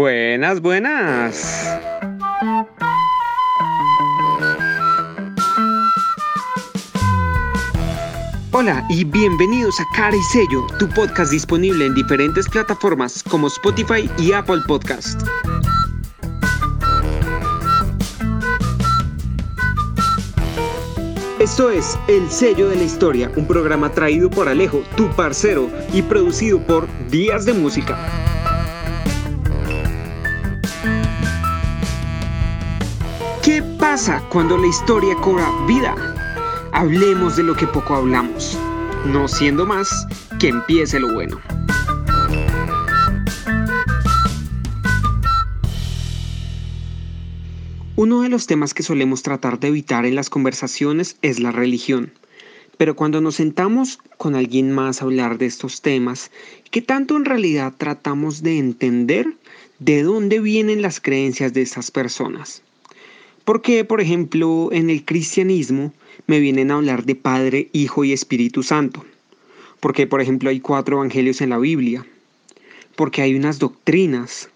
Buenas, 0.00 0.62
buenas. 0.62 1.78
Hola 8.52 8.82
y 8.88 9.04
bienvenidos 9.04 9.78
a 9.78 9.84
Cara 9.94 10.16
y 10.16 10.22
Sello, 10.22 10.66
tu 10.78 10.88
podcast 10.88 11.30
disponible 11.30 11.84
en 11.84 11.94
diferentes 11.94 12.48
plataformas 12.48 13.22
como 13.22 13.48
Spotify 13.48 14.08
y 14.16 14.32
Apple 14.32 14.62
Podcast. 14.66 15.20
Esto 21.38 21.68
es 21.68 21.98
El 22.08 22.30
Sello 22.30 22.70
de 22.70 22.76
la 22.76 22.84
Historia, 22.84 23.30
un 23.36 23.46
programa 23.46 23.92
traído 23.92 24.30
por 24.30 24.48
Alejo, 24.48 24.82
tu 24.96 25.10
parcero, 25.10 25.68
y 25.92 26.00
producido 26.00 26.58
por 26.58 26.88
Días 27.10 27.44
de 27.44 27.52
Música. 27.52 28.29
Pasa 33.90 34.22
cuando 34.28 34.56
la 34.56 34.68
historia 34.68 35.16
cobra 35.16 35.50
vida? 35.66 35.96
Hablemos 36.70 37.36
de 37.36 37.42
lo 37.42 37.56
que 37.56 37.66
poco 37.66 37.96
hablamos, 37.96 38.56
no 39.04 39.26
siendo 39.26 39.66
más 39.66 40.06
que 40.38 40.46
empiece 40.46 41.00
lo 41.00 41.12
bueno. 41.12 41.40
Uno 47.96 48.22
de 48.22 48.28
los 48.28 48.46
temas 48.46 48.74
que 48.74 48.84
solemos 48.84 49.24
tratar 49.24 49.58
de 49.58 49.66
evitar 49.66 50.06
en 50.06 50.14
las 50.14 50.30
conversaciones 50.30 51.16
es 51.20 51.40
la 51.40 51.50
religión. 51.50 52.12
Pero 52.76 52.94
cuando 52.94 53.20
nos 53.20 53.34
sentamos 53.34 53.98
con 54.18 54.36
alguien 54.36 54.70
más 54.70 55.02
a 55.02 55.06
hablar 55.06 55.36
de 55.36 55.46
estos 55.46 55.82
temas, 55.82 56.30
¿qué 56.70 56.80
tanto 56.80 57.16
en 57.16 57.24
realidad 57.24 57.74
tratamos 57.76 58.44
de 58.44 58.56
entender 58.56 59.26
de 59.80 60.04
dónde 60.04 60.38
vienen 60.38 60.80
las 60.80 61.00
creencias 61.00 61.52
de 61.52 61.62
estas 61.62 61.90
personas? 61.90 62.62
Porque, 63.44 63.84
por 63.84 64.00
ejemplo, 64.00 64.68
en 64.72 64.90
el 64.90 65.04
cristianismo 65.04 65.92
me 66.26 66.40
vienen 66.40 66.70
a 66.70 66.74
hablar 66.74 67.04
de 67.04 67.14
Padre, 67.14 67.68
Hijo 67.72 68.04
y 68.04 68.12
Espíritu 68.12 68.62
Santo. 68.62 69.04
Porque, 69.80 70.06
por 70.06 70.20
ejemplo, 70.20 70.50
hay 70.50 70.60
cuatro 70.60 70.96
evangelios 70.96 71.40
en 71.40 71.50
la 71.50 71.58
Biblia. 71.58 72.06
Porque 72.96 73.22
hay 73.22 73.34
unas 73.34 73.58
doctrinas. 73.58 74.50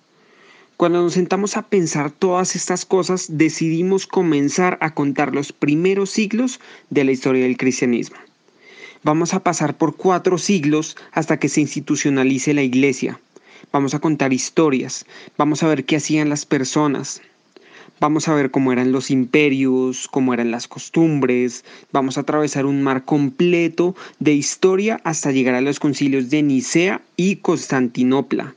Cuando 0.76 1.02
nos 1.02 1.14
sentamos 1.14 1.56
a 1.56 1.62
pensar 1.62 2.10
todas 2.10 2.56
estas 2.56 2.84
cosas, 2.84 3.26
decidimos 3.30 4.06
comenzar 4.06 4.76
a 4.80 4.92
contar 4.92 5.34
los 5.34 5.52
primeros 5.52 6.10
siglos 6.10 6.60
de 6.90 7.04
la 7.04 7.12
historia 7.12 7.44
del 7.44 7.56
cristianismo. 7.56 8.16
Vamos 9.04 9.34
a 9.34 9.40
pasar 9.40 9.76
por 9.76 9.96
cuatro 9.96 10.38
siglos 10.38 10.96
hasta 11.12 11.38
que 11.38 11.48
se 11.48 11.60
institucionalice 11.60 12.54
la 12.54 12.62
iglesia. 12.62 13.20
Vamos 13.70 13.94
a 13.94 13.98
contar 13.98 14.32
historias, 14.32 15.06
vamos 15.36 15.62
a 15.62 15.68
ver 15.68 15.84
qué 15.84 15.96
hacían 15.96 16.28
las 16.28 16.46
personas, 16.46 17.22
Vamos 18.00 18.26
a 18.26 18.34
ver 18.34 18.50
cómo 18.50 18.72
eran 18.72 18.90
los 18.90 19.12
imperios, 19.12 20.08
cómo 20.08 20.34
eran 20.34 20.50
las 20.50 20.66
costumbres, 20.66 21.64
vamos 21.92 22.18
a 22.18 22.22
atravesar 22.22 22.66
un 22.66 22.82
mar 22.82 23.04
completo 23.04 23.94
de 24.18 24.32
historia 24.32 25.00
hasta 25.04 25.30
llegar 25.30 25.54
a 25.54 25.60
los 25.60 25.78
concilios 25.78 26.28
de 26.28 26.42
Nicea 26.42 27.02
y 27.16 27.36
Constantinopla. 27.36 28.54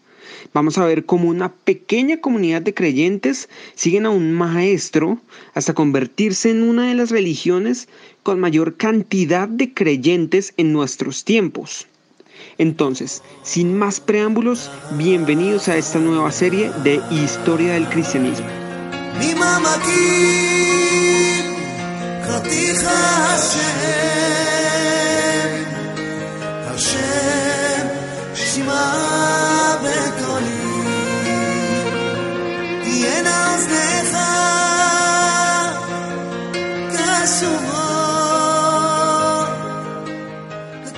Vamos 0.53 0.79
a 0.79 0.85
ver 0.85 1.05
cómo 1.05 1.29
una 1.29 1.51
pequeña 1.51 2.17
comunidad 2.17 2.63
de 2.63 2.73
creyentes 2.73 3.47
siguen 3.75 4.07
a 4.07 4.09
un 4.09 4.33
maestro 4.33 5.19
hasta 5.53 5.75
convertirse 5.75 6.49
en 6.49 6.63
una 6.63 6.87
de 6.87 6.95
las 6.95 7.11
religiones 7.11 7.87
con 8.23 8.39
mayor 8.39 8.75
cantidad 8.75 9.47
de 9.47 9.71
creyentes 9.71 10.55
en 10.57 10.73
nuestros 10.73 11.23
tiempos. 11.23 11.87
Entonces, 12.57 13.21
sin 13.43 13.77
más 13.77 13.99
preámbulos, 13.99 14.71
bienvenidos 14.97 15.67
a 15.67 15.77
esta 15.77 15.99
nueva 15.99 16.31
serie 16.31 16.71
de 16.83 16.99
Historia 17.11 17.73
del 17.73 17.87
Cristianismo. 17.87 18.56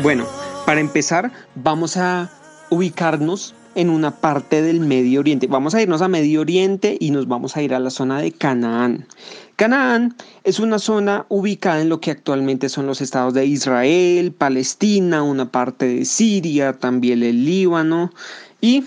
Bueno, 0.01 0.25
para 0.65 0.79
empezar, 0.79 1.31
vamos 1.55 1.97
a 1.97 2.29
ubicarnos 2.69 3.53
en 3.79 3.89
una 3.89 4.11
parte 4.11 4.61
del 4.61 4.81
Medio 4.81 5.21
Oriente. 5.21 5.47
Vamos 5.47 5.73
a 5.73 5.81
irnos 5.81 6.01
a 6.01 6.09
Medio 6.09 6.41
Oriente 6.41 6.97
y 6.99 7.11
nos 7.11 7.29
vamos 7.29 7.55
a 7.55 7.61
ir 7.61 7.73
a 7.73 7.79
la 7.79 7.89
zona 7.89 8.19
de 8.19 8.33
Canaán. 8.33 9.07
Canaán 9.55 10.17
es 10.43 10.59
una 10.59 10.79
zona 10.79 11.25
ubicada 11.29 11.81
en 11.81 11.87
lo 11.87 12.01
que 12.01 12.11
actualmente 12.11 12.67
son 12.67 12.87
los 12.87 12.99
estados 12.99 13.33
de 13.33 13.45
Israel, 13.45 14.33
Palestina, 14.33 15.23
una 15.23 15.49
parte 15.49 15.85
de 15.85 16.03
Siria, 16.03 16.73
también 16.73 17.23
el 17.23 17.45
Líbano 17.45 18.11
y 18.59 18.83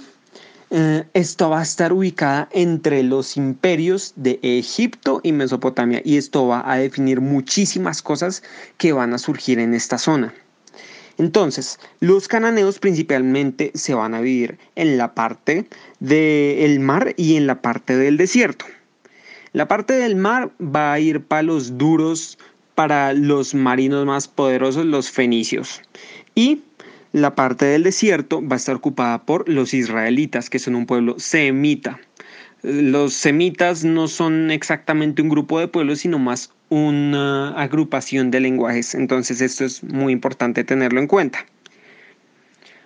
eh, 0.68 1.04
esto 1.14 1.48
va 1.48 1.60
a 1.60 1.62
estar 1.62 1.94
ubicada 1.94 2.50
entre 2.52 3.02
los 3.02 3.38
imperios 3.38 4.12
de 4.16 4.40
Egipto 4.42 5.20
y 5.22 5.32
Mesopotamia 5.32 6.02
y 6.04 6.18
esto 6.18 6.46
va 6.46 6.70
a 6.70 6.76
definir 6.76 7.22
muchísimas 7.22 8.02
cosas 8.02 8.42
que 8.76 8.92
van 8.92 9.14
a 9.14 9.18
surgir 9.18 9.58
en 9.58 9.72
esta 9.72 9.96
zona. 9.96 10.34
Entonces, 11.18 11.78
los 12.00 12.28
cananeos 12.28 12.78
principalmente 12.78 13.70
se 13.74 13.94
van 13.94 14.14
a 14.14 14.20
vivir 14.20 14.58
en 14.76 14.96
la 14.98 15.14
parte 15.14 15.66
del 16.00 16.80
mar 16.80 17.14
y 17.16 17.36
en 17.36 17.46
la 17.46 17.60
parte 17.60 17.96
del 17.96 18.16
desierto. 18.16 18.64
La 19.52 19.68
parte 19.68 19.92
del 19.92 20.16
mar 20.16 20.50
va 20.60 20.92
a 20.92 21.00
ir 21.00 21.20
para 21.20 21.42
los 21.42 21.76
duros, 21.76 22.38
para 22.74 23.12
los 23.12 23.54
marinos 23.54 24.06
más 24.06 24.26
poderosos, 24.26 24.86
los 24.86 25.10
fenicios. 25.10 25.82
Y 26.34 26.62
la 27.12 27.34
parte 27.34 27.66
del 27.66 27.82
desierto 27.82 28.40
va 28.46 28.54
a 28.54 28.56
estar 28.56 28.76
ocupada 28.76 29.26
por 29.26 29.46
los 29.48 29.74
israelitas, 29.74 30.48
que 30.48 30.58
son 30.58 30.74
un 30.74 30.86
pueblo 30.86 31.18
semita. 31.18 32.00
Los 32.62 33.12
semitas 33.12 33.84
no 33.84 34.08
son 34.08 34.50
exactamente 34.50 35.20
un 35.20 35.28
grupo 35.28 35.60
de 35.60 35.68
pueblos, 35.68 35.98
sino 35.98 36.18
más 36.18 36.50
una 36.72 37.50
agrupación 37.50 38.30
de 38.30 38.40
lenguajes. 38.40 38.94
Entonces 38.94 39.42
esto 39.42 39.66
es 39.66 39.84
muy 39.84 40.10
importante 40.10 40.64
tenerlo 40.64 41.00
en 41.00 41.06
cuenta. 41.06 41.44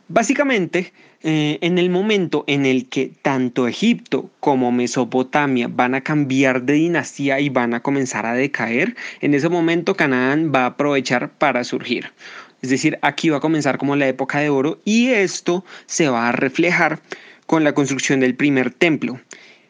Básicamente, 0.09 0.93
eh, 1.23 1.59
en 1.61 1.79
el 1.79 1.89
momento 1.89 2.43
en 2.49 2.67
el 2.67 2.89
que 2.89 3.13
tanto 3.23 3.69
Egipto 3.69 4.29
como 4.41 4.73
Mesopotamia 4.73 5.69
van 5.69 5.95
a 5.95 6.01
cambiar 6.01 6.63
de 6.63 6.73
dinastía 6.73 7.39
y 7.39 7.49
van 7.49 7.75
a 7.75 7.81
comenzar 7.81 8.27
a 8.27 8.35
decaer, 8.35 8.97
en 9.21 9.35
ese 9.35 9.49
momento 9.49 9.95
Canaán 9.95 10.51
va 10.53 10.65
a 10.65 10.67
aprovechar 10.67 11.31
para 11.31 11.63
surgir. 11.63 12.11
Es 12.63 12.71
decir, 12.71 12.99
aquí 13.03 13.29
va 13.29 13.37
a 13.37 13.41
comenzar 13.41 13.79
como 13.79 13.95
la 13.95 14.09
época 14.09 14.41
de 14.41 14.51
oro 14.51 14.81
y 14.85 15.11
esto 15.11 15.65
se 15.87 16.09
va 16.09 16.29
a 16.29 16.33
reflejar 16.33 16.99
con 17.47 17.63
la 17.63 17.73
construcción 17.73 18.19
del 18.19 18.35
primer 18.35 18.73
templo. 18.73 19.21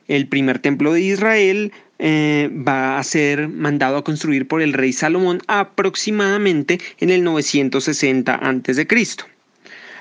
El 0.08 0.28
primer 0.28 0.58
templo 0.58 0.92
de 0.92 1.00
Israel 1.00 1.72
eh, 1.98 2.50
va 2.52 2.98
a 2.98 3.02
ser 3.02 3.48
mandado 3.48 3.96
a 3.96 4.04
construir 4.04 4.46
por 4.46 4.62
el 4.62 4.72
rey 4.72 4.92
Salomón 4.92 5.40
aproximadamente 5.46 6.78
en 7.00 7.10
el 7.10 7.24
960 7.24 8.34
a.C. 8.34 8.86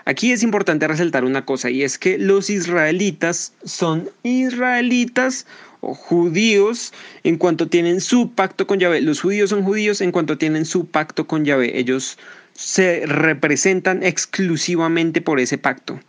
Aquí 0.08 0.32
es 0.32 0.44
importante 0.44 0.88
resaltar 0.88 1.26
una 1.26 1.46
cosa 1.46 1.72
y 1.72 1.84
es 1.84 1.98
que 1.98 2.20
los 2.20 2.52
israelitas 2.52 3.54
son 3.64 4.10
israelitas 4.22 5.48
o 5.80 5.96
judíos 5.96 6.94
en 7.24 7.38
cuanto 7.38 7.68
tienen 7.70 8.02
su 8.02 8.32
pacto 8.32 8.68
con 8.68 8.80
Yahvé. 8.80 9.02
Los 9.02 9.22
judíos 9.22 9.50
son 9.50 9.64
judíos 9.64 10.02
en 10.02 10.12
cuanto 10.12 10.38
tienen 10.38 10.66
su 10.66 10.86
pacto 10.86 11.26
con 11.26 11.44
Yahvé. 11.44 11.80
Ellos 11.80 12.20
se 12.56 13.06
representan 13.06 14.02
exclusivamente 14.02 15.22
por 15.22 15.40
ese 15.40 15.58
pacto. 15.58 16.00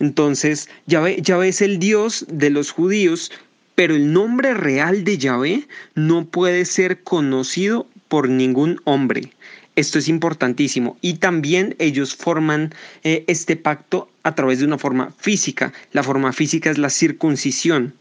Entonces, 0.00 0.68
Yahvé, 0.86 1.22
es 1.48 1.62
el 1.62 1.78
Dios 1.78 2.26
de 2.28 2.50
los 2.50 2.72
judíos, 2.72 3.30
pero 3.76 3.94
el 3.94 4.12
nombre 4.12 4.52
real 4.52 5.04
de 5.04 5.16
Yahvé 5.16 5.68
no 5.94 6.26
puede 6.26 6.64
ser 6.64 7.02
conocido 7.02 7.86
por 8.08 8.28
ningún 8.28 8.80
hombre. 8.84 9.32
Esto 9.76 9.98
es 9.98 10.08
importantísimo. 10.08 10.98
Y 11.00 11.14
también 11.14 11.76
ellos 11.78 12.14
forman 12.14 12.74
eh, 13.04 13.24
este 13.28 13.56
pacto 13.56 14.10
a 14.22 14.34
través 14.34 14.58
de 14.58 14.66
una 14.66 14.78
forma 14.78 15.12
física. 15.16 15.72
La 15.92 16.02
forma 16.02 16.32
física 16.32 16.70
es 16.70 16.78
la 16.78 16.90
circuncisión. 16.90 17.94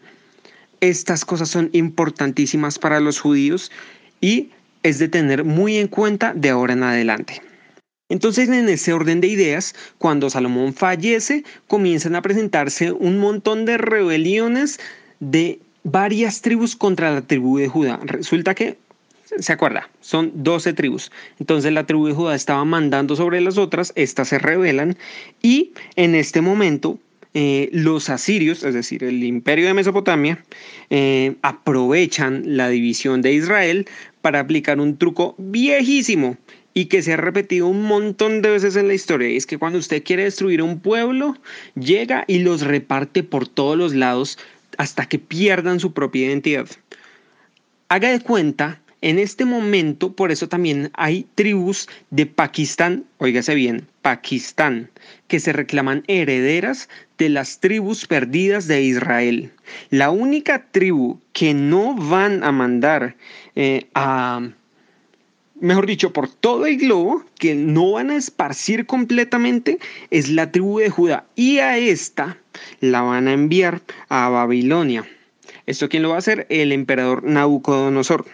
Estas 0.82 1.24
cosas 1.24 1.50
son 1.50 1.70
importantísimas 1.72 2.80
para 2.80 3.00
los 3.00 3.20
judíos 3.20 3.72
y 4.20 4.50
es 4.84 4.98
de 4.98 5.08
tener 5.08 5.44
muy 5.44 5.78
en 5.78 5.88
cuenta 5.88 6.34
de 6.34 6.50
ahora 6.50 6.74
en 6.74 6.84
adelante. 6.84 7.51
Entonces, 8.12 8.50
en 8.50 8.68
ese 8.68 8.92
orden 8.92 9.22
de 9.22 9.28
ideas, 9.28 9.74
cuando 9.98 10.30
Salomón 10.30 10.74
fallece, 10.74 11.46
comienzan 11.68 12.16
a 12.16 12.22
presentarse 12.22 12.92
un 12.92 13.20
montón 13.20 13.66
de 13.66 13.78
rebeliones 13.78 14.80
de 15.22 15.60
varias 15.84 16.42
tribus 16.42 16.76
contra 16.76 17.14
la 17.14 17.22
tribu 17.22 17.58
de 17.58 17.70
Judá. 17.70 18.02
Resulta 18.04 18.54
que, 18.54 18.78
se 19.40 19.54
acuerda, 19.54 19.90
son 20.02 20.44
12 20.44 20.74
tribus. 20.74 21.10
Entonces 21.40 21.72
la 21.72 21.86
tribu 21.86 22.08
de 22.08 22.14
Judá 22.14 22.36
estaba 22.36 22.66
mandando 22.66 23.16
sobre 23.16 23.40
las 23.40 23.58
otras, 23.58 23.94
estas 23.96 24.28
se 24.28 24.40
rebelan 24.40 24.98
y 25.42 25.72
en 25.96 26.14
este 26.14 26.42
momento 26.42 27.00
eh, 27.34 27.70
los 27.72 28.10
asirios, 28.10 28.62
es 28.66 28.74
decir, 28.74 29.06
el 29.06 29.24
imperio 29.24 29.68
de 29.68 29.74
Mesopotamia, 29.74 30.44
eh, 30.90 31.36
aprovechan 31.44 32.58
la 32.58 32.68
división 32.68 33.22
de 33.22 33.32
Israel 33.32 33.88
para 34.22 34.42
aplicar 34.42 34.82
un 34.82 34.98
truco 34.98 35.34
viejísimo 35.38 36.36
y 36.74 36.86
que 36.86 37.02
se 37.02 37.14
ha 37.14 37.18
repetido 37.18 37.68
un 37.68 37.84
montón 37.84 38.42
de 38.42 38.52
veces 38.52 38.76
en 38.76 38.88
la 38.88 38.94
historia. 38.94 39.30
Es 39.30 39.46
que 39.46 39.58
cuando 39.58 39.80
usted 39.80 40.04
quiere 40.04 40.24
destruir 40.24 40.62
un 40.62 40.80
pueblo, 40.80 41.38
llega 41.76 42.24
y 42.28 42.40
los 42.40 42.62
reparte 42.62 43.24
por 43.24 43.48
todos 43.48 43.78
los 43.78 43.94
lados 43.94 44.38
hasta 44.78 45.06
que 45.06 45.20
pierdan 45.20 45.80
su 45.80 45.94
propia 45.94 46.28
identidad. 46.28 46.68
Haga 47.90 48.10
de 48.10 48.22
cuenta 48.22 48.82
en 49.02 49.18
este 49.18 49.46
momento, 49.46 50.14
por 50.14 50.32
eso 50.32 50.48
también 50.48 50.92
hay 50.94 51.26
tribus 51.34 51.90
de 52.12 52.28
Pakistán, 52.28 53.04
oígase 53.18 53.56
bien, 53.56 53.88
Pakistán, 54.04 54.92
que 55.28 55.40
se 55.40 55.54
reclaman 55.54 56.04
herederas 56.08 56.88
de 57.18 57.30
las 57.30 57.60
tribus 57.60 58.06
perdidas 58.06 58.68
de 58.68 58.84
Israel. 58.84 59.52
La 59.90 60.12
única 60.12 60.68
tribu 60.72 61.20
que 61.34 61.56
no 61.56 61.96
van 61.96 62.44
a 62.44 62.52
mandar 62.52 63.16
eh, 63.56 63.88
a, 63.96 64.48
mejor 65.62 65.86
dicho, 65.86 66.12
por 66.12 66.28
todo 66.28 66.66
el 66.66 66.78
globo, 66.78 67.24
que 67.40 67.56
no 67.56 67.94
van 67.94 68.10
a 68.10 68.18
esparcir 68.18 68.86
completamente, 68.86 69.80
es 70.10 70.30
la 70.30 70.52
tribu 70.52 70.80
de 70.80 70.90
Judá. 70.90 71.26
Y 71.36 71.60
a 71.60 71.78
esta 71.78 72.38
la 72.82 73.02
van 73.02 73.28
a 73.28 73.34
enviar 73.34 73.82
a 74.10 74.28
Babilonia. 74.30 75.08
¿Esto 75.66 75.88
quién 75.88 76.04
lo 76.04 76.10
va 76.10 76.16
a 76.16 76.20
hacer? 76.20 76.48
El 76.50 76.72
emperador 76.72 77.24
Nabucodonosor. 77.24 78.26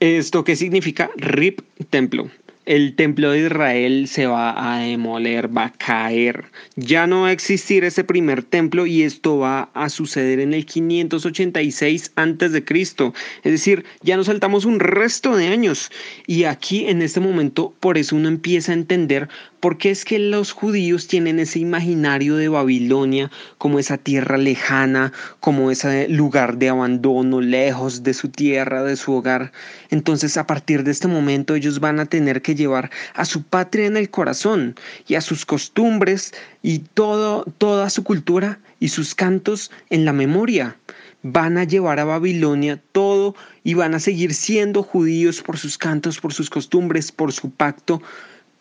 ¿Esto 0.00 0.44
qué 0.44 0.56
significa? 0.56 1.10
RIP 1.16 1.60
templo. 1.88 2.28
El 2.66 2.96
templo 2.96 3.30
de 3.30 3.46
Israel 3.46 4.08
se 4.08 4.26
va 4.26 4.74
a 4.74 4.80
demoler, 4.80 5.56
va 5.56 5.66
a 5.66 5.72
caer. 5.72 6.46
Ya 6.74 7.06
no 7.06 7.20
va 7.22 7.28
a 7.28 7.32
existir 7.32 7.84
ese 7.84 8.02
primer 8.02 8.42
templo 8.42 8.86
y 8.86 9.02
esto 9.02 9.38
va 9.38 9.70
a 9.72 9.88
suceder 9.88 10.40
en 10.40 10.52
el 10.52 10.66
586 10.66 12.10
antes 12.16 12.50
de 12.50 12.64
Cristo. 12.64 13.14
Es 13.44 13.52
decir, 13.52 13.84
ya 14.02 14.16
nos 14.16 14.26
saltamos 14.26 14.64
un 14.64 14.80
resto 14.80 15.36
de 15.36 15.46
años. 15.46 15.92
Y 16.26 16.42
aquí 16.42 16.88
en 16.88 17.02
este 17.02 17.20
momento, 17.20 17.72
por 17.78 17.98
eso 17.98 18.16
uno 18.16 18.26
empieza 18.26 18.72
a 18.72 18.74
entender 18.74 19.28
porque 19.60 19.90
es 19.90 20.04
que 20.04 20.18
los 20.18 20.52
judíos 20.52 21.06
tienen 21.06 21.38
ese 21.38 21.58
imaginario 21.60 22.36
de 22.36 22.48
Babilonia 22.48 23.30
como 23.58 23.78
esa 23.78 23.96
tierra 23.96 24.38
lejana, 24.38 25.12
como 25.40 25.70
ese 25.70 26.08
lugar 26.08 26.58
de 26.58 26.68
abandono, 26.68 27.40
lejos 27.40 28.02
de 28.02 28.14
su 28.14 28.28
tierra, 28.28 28.82
de 28.82 28.96
su 28.96 29.12
hogar. 29.12 29.52
Entonces 29.90 30.36
a 30.36 30.46
partir 30.46 30.82
de 30.84 30.90
este 30.90 31.08
momento 31.08 31.54
ellos 31.54 31.80
van 31.80 32.00
a 32.00 32.06
tener 32.06 32.42
que 32.42 32.55
llevar 32.56 32.90
a 33.14 33.24
su 33.24 33.42
patria 33.42 33.86
en 33.86 33.96
el 33.96 34.10
corazón 34.10 34.74
y 35.06 35.14
a 35.14 35.20
sus 35.20 35.46
costumbres 35.46 36.32
y 36.62 36.80
todo, 36.80 37.44
toda 37.58 37.90
su 37.90 38.02
cultura 38.02 38.58
y 38.80 38.88
sus 38.88 39.14
cantos 39.14 39.70
en 39.90 40.04
la 40.04 40.12
memoria. 40.12 40.76
Van 41.22 41.58
a 41.58 41.64
llevar 41.64 41.98
a 41.98 42.04
Babilonia 42.04 42.80
todo 42.92 43.34
y 43.64 43.74
van 43.74 43.94
a 43.94 44.00
seguir 44.00 44.34
siendo 44.34 44.82
judíos 44.82 45.42
por 45.42 45.58
sus 45.58 45.78
cantos, 45.78 46.20
por 46.20 46.32
sus 46.32 46.50
costumbres, 46.50 47.10
por 47.12 47.32
su 47.32 47.50
pacto, 47.50 48.00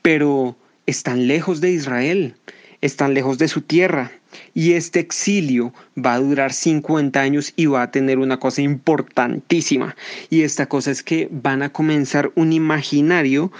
pero 0.01 0.55
están 0.85 1.27
lejos 1.27 1.61
de 1.61 1.71
Israel, 1.71 2.35
están 2.81 3.13
lejos 3.13 3.37
de 3.37 3.47
su 3.47 3.61
tierra. 3.61 4.11
Y 4.53 4.73
este 4.73 4.99
exilio 4.99 5.73
va 5.97 6.15
a 6.15 6.19
durar 6.19 6.51
50 6.51 7.19
años 7.19 7.53
y 7.55 7.67
va 7.67 7.83
a 7.83 7.91
tener 7.91 8.19
una 8.19 8.37
cosa 8.37 8.61
importantísima. 8.61 9.95
Y 10.29 10.41
esta 10.41 10.65
cosa 10.65 10.91
es 10.91 11.03
que 11.03 11.29
van 11.31 11.61
a 11.61 11.71
comenzar 11.71 12.31
un 12.35 12.51
imaginario 12.51 13.51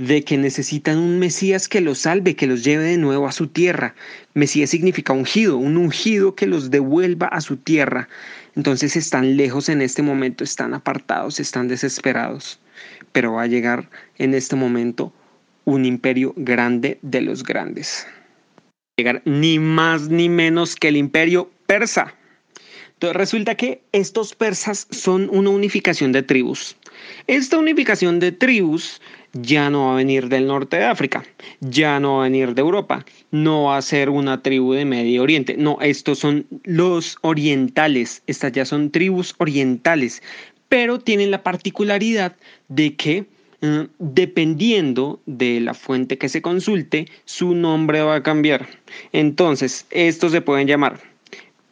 de 0.00 0.24
que 0.24 0.38
necesitan 0.38 0.96
un 0.96 1.18
Mesías 1.18 1.68
que 1.68 1.82
los 1.82 1.98
salve, 1.98 2.34
que 2.34 2.46
los 2.46 2.64
lleve 2.64 2.84
de 2.84 2.96
nuevo 2.96 3.28
a 3.28 3.32
su 3.32 3.48
tierra. 3.48 3.94
Mesías 4.32 4.70
significa 4.70 5.12
ungido, 5.12 5.58
un 5.58 5.76
ungido 5.76 6.34
que 6.34 6.46
los 6.46 6.70
devuelva 6.70 7.26
a 7.26 7.42
su 7.42 7.58
tierra. 7.58 8.08
Entonces 8.56 8.96
están 8.96 9.36
lejos 9.36 9.68
en 9.68 9.82
este 9.82 10.00
momento, 10.00 10.42
están 10.42 10.72
apartados, 10.72 11.38
están 11.38 11.68
desesperados. 11.68 12.58
Pero 13.12 13.34
va 13.34 13.42
a 13.42 13.46
llegar 13.46 13.90
en 14.16 14.32
este 14.32 14.56
momento 14.56 15.12
un 15.66 15.84
imperio 15.84 16.32
grande 16.34 16.98
de 17.02 17.20
los 17.20 17.42
grandes. 17.42 18.06
Llegar 18.96 19.20
ni 19.26 19.58
más 19.58 20.08
ni 20.08 20.30
menos 20.30 20.76
que 20.76 20.88
el 20.88 20.96
imperio 20.96 21.50
persa. 21.66 22.14
Entonces 22.94 23.16
resulta 23.16 23.54
que 23.54 23.82
estos 23.92 24.34
persas 24.34 24.86
son 24.90 25.28
una 25.30 25.50
unificación 25.50 26.12
de 26.12 26.22
tribus. 26.22 26.74
Esta 27.26 27.58
unificación 27.58 28.18
de 28.18 28.32
tribus 28.32 29.00
ya 29.32 29.70
no 29.70 29.86
va 29.86 29.92
a 29.92 29.96
venir 29.96 30.28
del 30.28 30.46
norte 30.46 30.76
de 30.76 30.84
África, 30.84 31.24
ya 31.60 32.00
no 32.00 32.16
va 32.16 32.20
a 32.22 32.28
venir 32.28 32.54
de 32.54 32.60
Europa, 32.60 33.04
no 33.30 33.64
va 33.64 33.76
a 33.76 33.82
ser 33.82 34.10
una 34.10 34.42
tribu 34.42 34.72
de 34.72 34.84
Medio 34.84 35.22
Oriente, 35.22 35.56
no, 35.56 35.78
estos 35.80 36.18
son 36.18 36.46
los 36.64 37.18
orientales, 37.22 38.22
estas 38.26 38.52
ya 38.52 38.64
son 38.64 38.90
tribus 38.90 39.34
orientales, 39.38 40.22
pero 40.68 40.98
tienen 40.98 41.30
la 41.30 41.42
particularidad 41.42 42.36
de 42.68 42.96
que 42.96 43.26
Mm, 43.62 43.88
dependiendo 43.98 45.20
de 45.26 45.60
la 45.60 45.74
fuente 45.74 46.16
que 46.16 46.30
se 46.30 46.40
consulte, 46.40 47.06
su 47.26 47.54
nombre 47.54 48.00
va 48.00 48.16
a 48.16 48.22
cambiar. 48.22 48.66
Entonces, 49.12 49.86
estos 49.90 50.32
se 50.32 50.40
pueden 50.40 50.66
llamar 50.66 50.98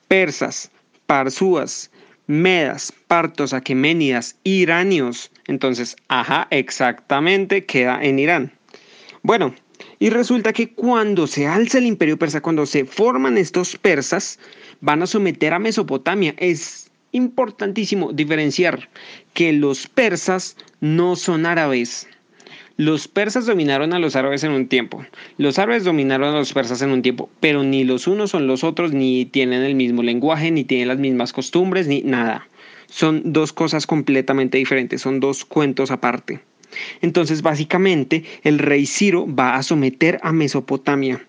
persas, 0.07 0.71
parsúas, 1.07 1.91
medas, 2.29 2.93
partos, 3.09 3.53
aqueménidas, 3.53 4.37
iranios. 4.45 5.33
Entonces, 5.49 5.97
ajá, 6.07 6.47
exactamente 6.51 7.65
queda 7.65 8.01
en 8.03 8.21
Irán. 8.21 8.53
Bueno, 9.23 9.55
y 9.99 10.11
resulta 10.11 10.53
que 10.53 10.73
cuando 10.73 11.27
se 11.27 11.47
alza 11.47 11.79
el 11.79 11.87
imperio 11.87 12.19
persa, 12.19 12.41
cuando 12.41 12.67
se 12.67 12.85
forman 12.85 13.37
estos 13.37 13.77
persas, 13.77 14.39
van 14.81 15.03
a 15.03 15.07
someter 15.09 15.53
a 15.53 15.59
Mesopotamia. 15.59 16.35
Es 16.39 16.91
importantísimo 17.13 18.13
diferenciar 18.13 18.89
que 19.35 19.53
los 19.53 19.89
persas 19.89 20.57
no 20.81 21.17
son 21.17 21.47
árabes. 21.47 22.07
Los 22.79 23.09
persas 23.09 23.45
dominaron 23.45 23.93
a 23.93 23.99
los 23.99 24.15
árabes 24.15 24.45
en 24.45 24.53
un 24.53 24.69
tiempo. 24.69 25.05
Los 25.37 25.59
árabes 25.59 25.83
dominaron 25.83 26.33
a 26.33 26.39
los 26.39 26.53
persas 26.53 26.81
en 26.81 26.91
un 26.91 27.03
tiempo, 27.03 27.29
pero 27.41 27.65
ni 27.65 27.83
los 27.83 28.07
unos 28.07 28.31
son 28.31 28.47
los 28.47 28.63
otros, 28.63 28.93
ni 28.93 29.25
tienen 29.27 29.65
el 29.65 29.75
mismo 29.75 30.05
lenguaje, 30.05 30.53
ni 30.53 30.63
tienen 30.63 30.87
las 30.87 30.99
mismas 30.99 31.33
costumbres, 31.33 31.89
ni 31.89 32.03
nada. 32.03 32.47
Son 32.87 33.33
dos 33.33 33.53
cosas 33.53 33.85
completamente 33.85 34.59
diferentes, 34.59 35.03
son 35.03 35.19
dos 35.19 35.45
cuentos 35.45 35.91
aparte. 35.91 36.39
Entonces, 37.03 37.43
básicamente, 37.43 38.23
el 38.45 38.61
rey 38.61 38.87
Ciro 38.87 39.27
va 39.27 39.57
a 39.57 39.65
someter 39.65 40.21
a 40.23 40.33
Mesopotamia. 40.33 41.21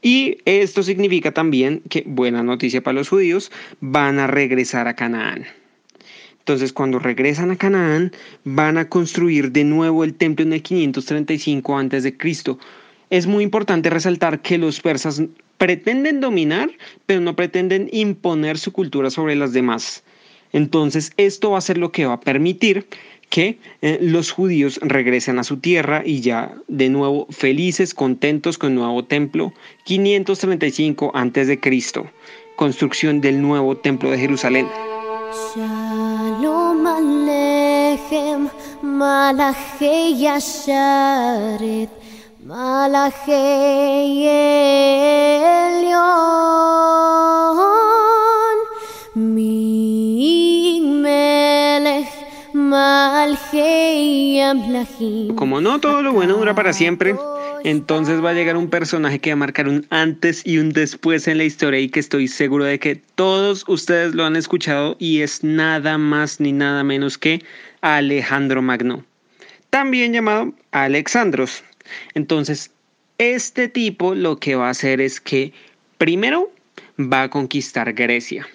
Y 0.00 0.38
esto 0.46 0.82
significa 0.82 1.32
también 1.32 1.82
que, 1.90 2.04
buena 2.06 2.42
noticia 2.42 2.82
para 2.82 2.94
los 2.94 3.10
judíos, 3.10 3.52
van 3.80 4.18
a 4.18 4.28
regresar 4.28 4.88
a 4.88 4.96
Canaán. 4.96 5.44
Entonces, 6.46 6.72
cuando 6.72 7.00
regresan 7.00 7.50
a 7.50 7.56
Canaán, 7.56 8.12
van 8.44 8.78
a 8.78 8.88
construir 8.88 9.50
de 9.50 9.64
nuevo 9.64 10.04
el 10.04 10.14
templo 10.14 10.44
en 10.44 10.52
el 10.52 10.62
535 10.62 11.76
a.C. 11.76 12.16
Es 13.10 13.26
muy 13.26 13.42
importante 13.42 13.90
resaltar 13.90 14.42
que 14.42 14.56
los 14.56 14.80
persas 14.80 15.24
pretenden 15.58 16.20
dominar, 16.20 16.70
pero 17.04 17.20
no 17.20 17.34
pretenden 17.34 17.88
imponer 17.90 18.58
su 18.58 18.70
cultura 18.70 19.10
sobre 19.10 19.34
las 19.34 19.52
demás. 19.54 20.04
Entonces, 20.52 21.10
esto 21.16 21.50
va 21.50 21.58
a 21.58 21.62
ser 21.62 21.78
lo 21.78 21.90
que 21.90 22.06
va 22.06 22.12
a 22.12 22.20
permitir 22.20 22.86
que 23.28 23.58
eh, 23.82 23.98
los 24.00 24.30
judíos 24.30 24.78
regresen 24.84 25.40
a 25.40 25.42
su 25.42 25.56
tierra 25.56 26.04
y 26.06 26.20
ya 26.20 26.54
de 26.68 26.88
nuevo 26.90 27.26
felices, 27.30 27.92
contentos 27.92 28.56
con 28.56 28.70
el 28.70 28.76
nuevo 28.76 29.04
templo, 29.04 29.52
535 29.84 31.10
a.C., 31.12 31.60
construcción 32.54 33.20
del 33.20 33.42
nuevo 33.42 33.76
templo 33.76 34.12
de 34.12 34.18
Jerusalén. 34.18 34.68
Como 55.34 55.60
no 55.60 55.78
todo 55.80 56.02
lo 56.02 56.12
bueno 56.12 56.34
dura 56.34 56.54
para 56.54 56.72
siempre, 56.72 57.16
entonces 57.64 58.24
va 58.24 58.30
a 58.30 58.34
llegar 58.34 58.56
un 58.56 58.70
personaje 58.70 59.18
que 59.18 59.30
va 59.30 59.34
a 59.34 59.36
marcar 59.36 59.68
un 59.68 59.86
antes 59.90 60.42
y 60.46 60.58
un 60.58 60.72
después 60.72 61.28
en 61.28 61.38
la 61.38 61.44
historia 61.44 61.80
y 61.80 61.88
que 61.88 62.00
estoy 62.00 62.28
seguro 62.28 62.64
de 62.64 62.78
que 62.78 62.96
todos 63.14 63.64
ustedes 63.68 64.14
lo 64.14 64.24
han 64.24 64.36
escuchado 64.36 64.96
y 64.98 65.20
es 65.22 65.42
nada 65.42 65.98
más 65.98 66.40
ni 66.40 66.52
nada 66.52 66.84
menos 66.84 67.18
que 67.18 67.42
Alejandro 67.94 68.62
Magno, 68.62 69.04
también 69.70 70.12
llamado 70.12 70.52
Alexandros. 70.72 71.62
Entonces, 72.14 72.72
este 73.18 73.68
tipo 73.68 74.16
lo 74.16 74.40
que 74.40 74.56
va 74.56 74.66
a 74.66 74.70
hacer 74.70 75.00
es 75.00 75.20
que 75.20 75.52
primero 75.96 76.50
va 76.98 77.22
a 77.22 77.30
conquistar 77.30 77.92
Grecia. 77.92 78.48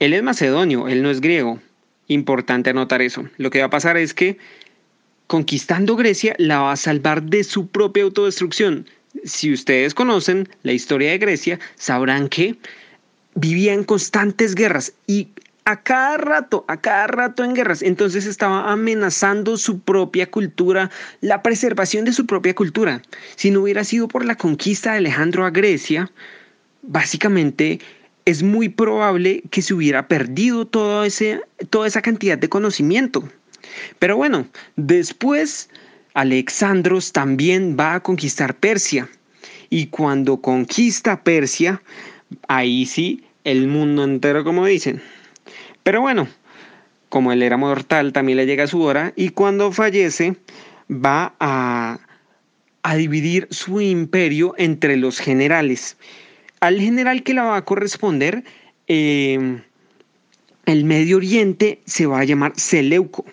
Él 0.00 0.12
es 0.12 0.24
macedonio, 0.24 0.88
él 0.88 1.04
no 1.04 1.10
es 1.10 1.20
griego. 1.20 1.60
Importante 2.08 2.70
anotar 2.70 3.00
eso. 3.00 3.28
Lo 3.36 3.50
que 3.50 3.60
va 3.60 3.66
a 3.66 3.70
pasar 3.70 3.96
es 3.96 4.12
que 4.12 4.38
conquistando 5.28 5.94
Grecia 5.94 6.34
la 6.38 6.62
va 6.62 6.72
a 6.72 6.76
salvar 6.76 7.22
de 7.22 7.44
su 7.44 7.68
propia 7.68 8.02
autodestrucción. 8.02 8.86
si 9.24 9.52
ustedes 9.52 9.94
conocen 9.94 10.48
la 10.64 10.72
historia 10.72 11.12
de 11.12 11.18
Grecia, 11.18 11.60
sabrán 11.76 12.28
que 12.28 12.56
vivía 13.34 13.72
en 13.72 13.84
constantes 13.84 14.54
guerras 14.54 14.94
y 15.06 15.28
a 15.64 15.82
cada 15.82 16.16
rato, 16.16 16.64
a 16.68 16.80
cada 16.80 17.06
rato 17.06 17.44
en 17.44 17.54
guerras. 17.54 17.82
Entonces 17.82 18.26
estaba 18.26 18.72
amenazando 18.72 19.56
su 19.56 19.80
propia 19.80 20.30
cultura, 20.30 20.90
la 21.20 21.42
preservación 21.42 22.04
de 22.04 22.12
su 22.12 22.26
propia 22.26 22.54
cultura. 22.54 23.02
Si 23.36 23.50
no 23.50 23.62
hubiera 23.62 23.84
sido 23.84 24.08
por 24.08 24.24
la 24.24 24.36
conquista 24.36 24.92
de 24.92 24.98
Alejandro 24.98 25.44
a 25.44 25.50
Grecia, 25.50 26.10
básicamente 26.82 27.80
es 28.24 28.42
muy 28.42 28.68
probable 28.68 29.42
que 29.50 29.62
se 29.62 29.74
hubiera 29.74 30.08
perdido 30.08 30.66
todo 30.66 31.04
ese, 31.04 31.40
toda 31.70 31.86
esa 31.86 32.02
cantidad 32.02 32.38
de 32.38 32.48
conocimiento. 32.48 33.28
Pero 33.98 34.16
bueno, 34.16 34.46
después 34.76 35.68
Alexandros 36.14 37.12
también 37.12 37.76
va 37.78 37.94
a 37.94 38.00
conquistar 38.00 38.56
Persia. 38.56 39.08
Y 39.70 39.86
cuando 39.86 40.40
conquista 40.40 41.22
Persia, 41.22 41.82
ahí 42.48 42.84
sí, 42.84 43.24
el 43.44 43.68
mundo 43.68 44.04
entero, 44.04 44.44
como 44.44 44.66
dicen. 44.66 45.00
Pero 45.82 46.00
bueno, 46.00 46.28
como 47.08 47.32
él 47.32 47.42
era 47.42 47.56
mortal, 47.56 48.12
también 48.12 48.38
le 48.38 48.46
llega 48.46 48.66
su 48.66 48.82
hora 48.82 49.12
y 49.16 49.30
cuando 49.30 49.72
fallece 49.72 50.36
va 50.90 51.34
a, 51.40 51.98
a 52.82 52.96
dividir 52.96 53.48
su 53.50 53.80
imperio 53.80 54.54
entre 54.58 54.96
los 54.96 55.18
generales. 55.18 55.96
Al 56.60 56.80
general 56.80 57.22
que 57.22 57.34
la 57.34 57.44
va 57.44 57.56
a 57.56 57.64
corresponder, 57.64 58.44
eh, 58.86 59.60
el 60.66 60.84
Medio 60.84 61.16
Oriente 61.16 61.80
se 61.86 62.06
va 62.06 62.20
a 62.20 62.24
llamar 62.24 62.52
Seleuco 62.56 63.24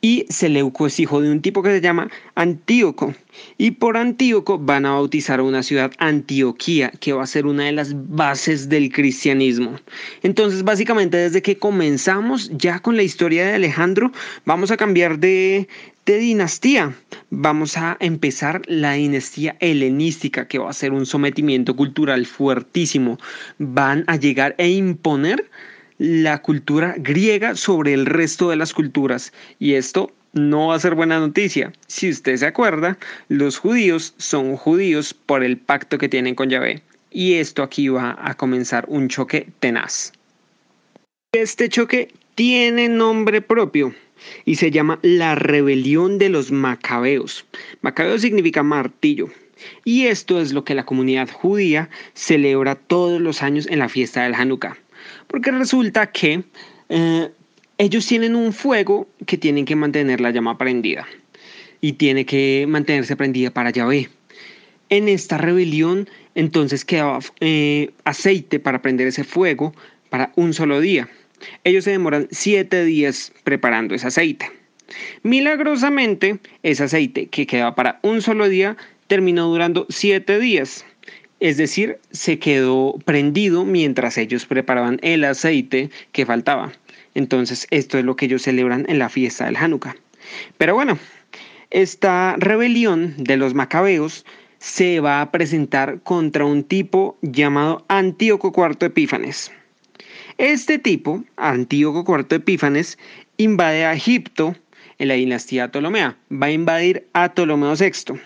y 0.00 0.26
Seleuco 0.28 0.86
es 0.86 1.00
hijo 1.00 1.20
de 1.20 1.30
un 1.30 1.42
tipo 1.42 1.62
que 1.62 1.70
se 1.70 1.80
llama 1.80 2.10
Antíoco. 2.34 3.14
Y 3.56 3.72
por 3.72 3.96
Antíoco 3.96 4.58
van 4.58 4.86
a 4.86 4.92
bautizar 4.92 5.40
una 5.40 5.62
ciudad 5.62 5.92
Antioquía, 5.98 6.92
que 7.00 7.12
va 7.12 7.24
a 7.24 7.26
ser 7.26 7.46
una 7.46 7.64
de 7.64 7.72
las 7.72 7.94
bases 8.08 8.68
del 8.68 8.92
cristianismo. 8.92 9.76
Entonces, 10.22 10.62
básicamente, 10.62 11.16
desde 11.16 11.42
que 11.42 11.58
comenzamos 11.58 12.50
ya 12.56 12.80
con 12.80 12.96
la 12.96 13.02
historia 13.02 13.46
de 13.46 13.54
Alejandro, 13.54 14.12
vamos 14.44 14.70
a 14.70 14.76
cambiar 14.76 15.18
de, 15.18 15.68
de 16.06 16.18
dinastía. 16.18 16.94
Vamos 17.30 17.76
a 17.76 17.96
empezar 18.00 18.62
la 18.66 18.92
dinastía 18.92 19.56
helenística, 19.60 20.46
que 20.46 20.58
va 20.58 20.70
a 20.70 20.74
ser 20.74 20.92
un 20.92 21.06
sometimiento 21.06 21.74
cultural 21.74 22.24
fuertísimo. 22.26 23.18
Van 23.58 24.04
a 24.06 24.16
llegar 24.16 24.54
e 24.58 24.68
imponer 24.70 25.50
la 25.98 26.40
cultura 26.42 26.94
griega 26.98 27.56
sobre 27.56 27.92
el 27.92 28.06
resto 28.06 28.50
de 28.50 28.56
las 28.56 28.72
culturas. 28.72 29.32
Y 29.58 29.74
esto 29.74 30.12
no 30.32 30.68
va 30.68 30.76
a 30.76 30.80
ser 30.80 30.94
buena 30.94 31.18
noticia. 31.18 31.72
Si 31.86 32.08
usted 32.08 32.36
se 32.36 32.46
acuerda, 32.46 32.98
los 33.28 33.58
judíos 33.58 34.14
son 34.16 34.56
judíos 34.56 35.14
por 35.14 35.42
el 35.44 35.58
pacto 35.58 35.98
que 35.98 36.08
tienen 36.08 36.34
con 36.34 36.50
Yahvé. 36.50 36.82
Y 37.10 37.34
esto 37.34 37.62
aquí 37.62 37.88
va 37.88 38.16
a 38.20 38.34
comenzar 38.34 38.84
un 38.88 39.08
choque 39.08 39.48
tenaz. 39.60 40.12
Este 41.32 41.68
choque 41.68 42.12
tiene 42.34 42.88
nombre 42.88 43.42
propio 43.42 43.94
y 44.44 44.56
se 44.56 44.70
llama 44.70 44.98
la 45.02 45.34
rebelión 45.34 46.18
de 46.18 46.28
los 46.28 46.52
macabeos. 46.52 47.46
Macabeo 47.80 48.18
significa 48.18 48.62
martillo. 48.62 49.28
Y 49.84 50.06
esto 50.06 50.40
es 50.40 50.52
lo 50.52 50.64
que 50.64 50.74
la 50.74 50.86
comunidad 50.86 51.28
judía 51.30 51.90
celebra 52.14 52.76
todos 52.76 53.20
los 53.20 53.42
años 53.42 53.66
en 53.66 53.80
la 53.80 53.88
fiesta 53.88 54.22
del 54.22 54.34
Hanukkah. 54.34 54.78
Porque 55.28 55.50
resulta 55.50 56.10
que 56.10 56.42
eh, 56.88 57.30
ellos 57.78 58.06
tienen 58.06 58.34
un 58.34 58.52
fuego 58.52 59.08
que 59.26 59.38
tienen 59.38 59.64
que 59.64 59.76
mantener 59.76 60.20
la 60.20 60.30
llama 60.30 60.58
prendida. 60.58 61.06
Y 61.80 61.92
tiene 61.92 62.26
que 62.26 62.66
mantenerse 62.68 63.14
prendida 63.16 63.50
para 63.50 63.70
Yahvé. 63.70 64.08
En 64.88 65.06
esta 65.08 65.38
rebelión, 65.38 66.08
entonces 66.34 66.84
quedaba 66.84 67.20
eh, 67.40 67.90
aceite 68.04 68.58
para 68.58 68.82
prender 68.82 69.06
ese 69.06 69.22
fuego 69.22 69.74
para 70.10 70.32
un 70.34 70.54
solo 70.54 70.80
día. 70.80 71.08
Ellos 71.64 71.84
se 71.84 71.92
demoran 71.92 72.26
siete 72.30 72.84
días 72.84 73.32
preparando 73.44 73.94
ese 73.94 74.08
aceite. 74.08 74.50
Milagrosamente, 75.22 76.38
ese 76.62 76.84
aceite 76.84 77.26
que 77.26 77.46
quedaba 77.46 77.74
para 77.74 78.00
un 78.02 78.22
solo 78.22 78.48
día 78.48 78.76
terminó 79.06 79.46
durando 79.48 79.86
siete 79.88 80.38
días. 80.40 80.84
Es 81.40 81.56
decir, 81.56 81.98
se 82.10 82.38
quedó 82.38 82.98
prendido 83.04 83.64
mientras 83.64 84.18
ellos 84.18 84.46
preparaban 84.46 84.98
el 85.02 85.24
aceite 85.24 85.90
que 86.12 86.26
faltaba. 86.26 86.72
Entonces, 87.14 87.66
esto 87.70 87.98
es 87.98 88.04
lo 88.04 88.16
que 88.16 88.26
ellos 88.26 88.42
celebran 88.42 88.86
en 88.88 88.98
la 88.98 89.08
fiesta 89.08 89.46
del 89.46 89.56
Hanukkah. 89.56 89.96
Pero 90.56 90.74
bueno, 90.74 90.98
esta 91.70 92.36
rebelión 92.38 93.14
de 93.18 93.36
los 93.36 93.54
macabeos 93.54 94.24
se 94.58 95.00
va 95.00 95.20
a 95.20 95.30
presentar 95.30 96.00
contra 96.02 96.44
un 96.44 96.64
tipo 96.64 97.16
llamado 97.22 97.84
Antíoco 97.88 98.52
IV 98.56 98.86
Epífanes. 98.86 99.52
Este 100.38 100.78
tipo, 100.78 101.24
Antíoco 101.36 102.04
IV 102.06 102.36
Epífanes, 102.36 102.98
invade 103.36 103.84
a 103.84 103.92
Egipto 103.92 104.56
en 104.98 105.08
la 105.08 105.14
dinastía 105.14 105.68
Ptolomea. 105.68 106.16
Va 106.32 106.46
a 106.46 106.52
invadir 106.52 107.06
a 107.12 107.32
Ptolomeo 107.32 107.74
VI. 107.76 108.18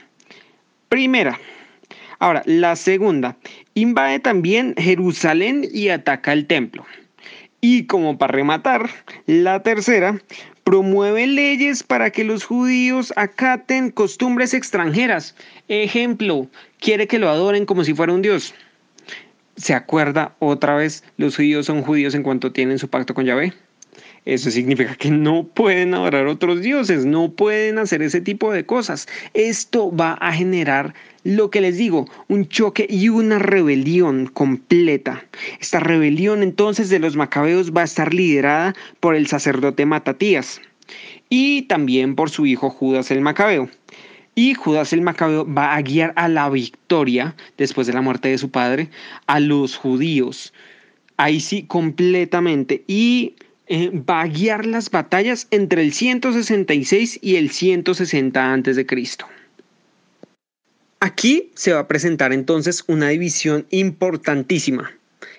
Primera, 0.89 1.39
Ahora, 2.23 2.45
la 2.47 2.77
segunda, 2.77 3.37
invade 3.75 4.21
también 4.21 4.77
Jerusalén 4.79 5.67
y 5.73 5.89
ataca 5.89 6.33
el 6.33 6.47
templo. 6.47 6.87
Y 7.61 7.87
como 7.87 8.17
para 8.17 8.31
rematar, 8.31 8.89
la 9.27 9.65
tercera, 9.65 10.23
promueve 10.63 11.27
leyes 11.27 11.83
para 11.83 12.11
que 12.11 12.23
los 12.23 12.45
judíos 12.45 13.13
acaten 13.17 13.91
costumbres 13.91 14.55
extranjeras. 14.55 15.35
Ejemplo, 15.67 16.47
quiere 16.79 17.09
que 17.09 17.19
lo 17.19 17.29
adoren 17.29 17.67
como 17.67 17.83
si 17.83 17.93
fuera 17.93 18.13
un 18.13 18.23
dios. 18.23 18.55
¿Se 19.57 19.75
acuerda 19.75 20.37
otra 20.39 20.77
vez? 20.77 21.03
Los 21.17 21.35
judíos 21.35 21.67
son 21.67 21.83
judíos 21.83 22.15
en 22.15 22.23
cuanto 22.23 22.53
tienen 22.53 22.79
su 22.79 22.87
pacto 22.87 23.15
con 23.15 23.25
Yahvé. 23.25 23.53
Eso 24.25 24.51
significa 24.51 24.95
que 24.95 25.11
no 25.11 25.45
pueden 25.45 25.95
adorar 25.95 26.27
otros 26.27 26.61
dioses, 26.61 27.05
no 27.05 27.33
pueden 27.33 27.79
hacer 27.79 28.03
ese 28.03 28.21
tipo 28.21 28.53
de 28.53 28.65
cosas. 28.65 29.09
Esto 29.35 29.95
va 29.95 30.13
a 30.15 30.33
generar 30.33 30.95
lo 31.25 31.51
que 31.51 31.61
les 31.61 31.77
digo, 31.77 32.07
un 32.29 32.49
choque 32.49 32.87
y 32.89 33.09
una 33.09 33.39
rebelión 33.39 34.27
completa. 34.27 35.25
Esta 35.61 35.81
rebelión 35.81 36.43
entonces 36.43 36.89
de 36.89 37.01
los 37.01 37.17
macabeos 37.17 37.73
va 37.73 37.83
a 37.83 37.85
estar 37.85 38.15
liderada 38.15 38.75
por 39.01 39.15
el 39.15 39.27
sacerdote 39.27 39.87
Matatías 39.87 40.61
y 41.29 41.63
también 41.63 42.15
por 42.15 42.31
su 42.31 42.47
hijo 42.47 42.71
Judas 42.71 43.11
el 43.11 43.21
Macabeo. 43.21 43.69
Y 44.35 44.55
Judas 44.55 44.93
el 44.93 45.03
Macabeo 45.03 45.47
va 45.53 45.75
a 45.75 45.83
guiar 45.83 46.13
a 46.17 46.29
la 46.29 46.49
victoria 46.49 47.35
después 47.59 47.87
de 47.87 47.93
la 47.93 48.01
muerte 48.01 48.29
de 48.29 48.39
su 48.39 48.51
padre 48.51 48.89
a 49.27 49.41
los 49.41 49.77
judíos. 49.77 50.55
Ahí 51.19 51.41
sí, 51.41 51.65
completamente. 51.65 52.83
Y 52.87 53.35
eh, 53.75 53.91
va 53.91 54.21
a 54.21 54.27
guiar 54.27 54.67
las 54.67 54.91
batallas 54.91 55.47
entre 55.51 55.81
el 55.81 55.95
166 55.95 57.21
y 57.23 57.37
el 57.37 57.51
160 57.51 58.53
a.C. 58.53 58.87
Aquí 61.01 61.51
se 61.55 61.73
va 61.73 61.81
a 61.81 61.89
presentar 61.89 62.35
entonces 62.35 62.85
una 62.87 63.09
división 63.09 63.67
importantísima 63.71 64.93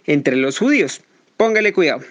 entre 0.08 0.36
los 0.36 0.58
judíos. 0.58 1.02
Póngale 1.38 1.74
cuidado. 1.74 2.02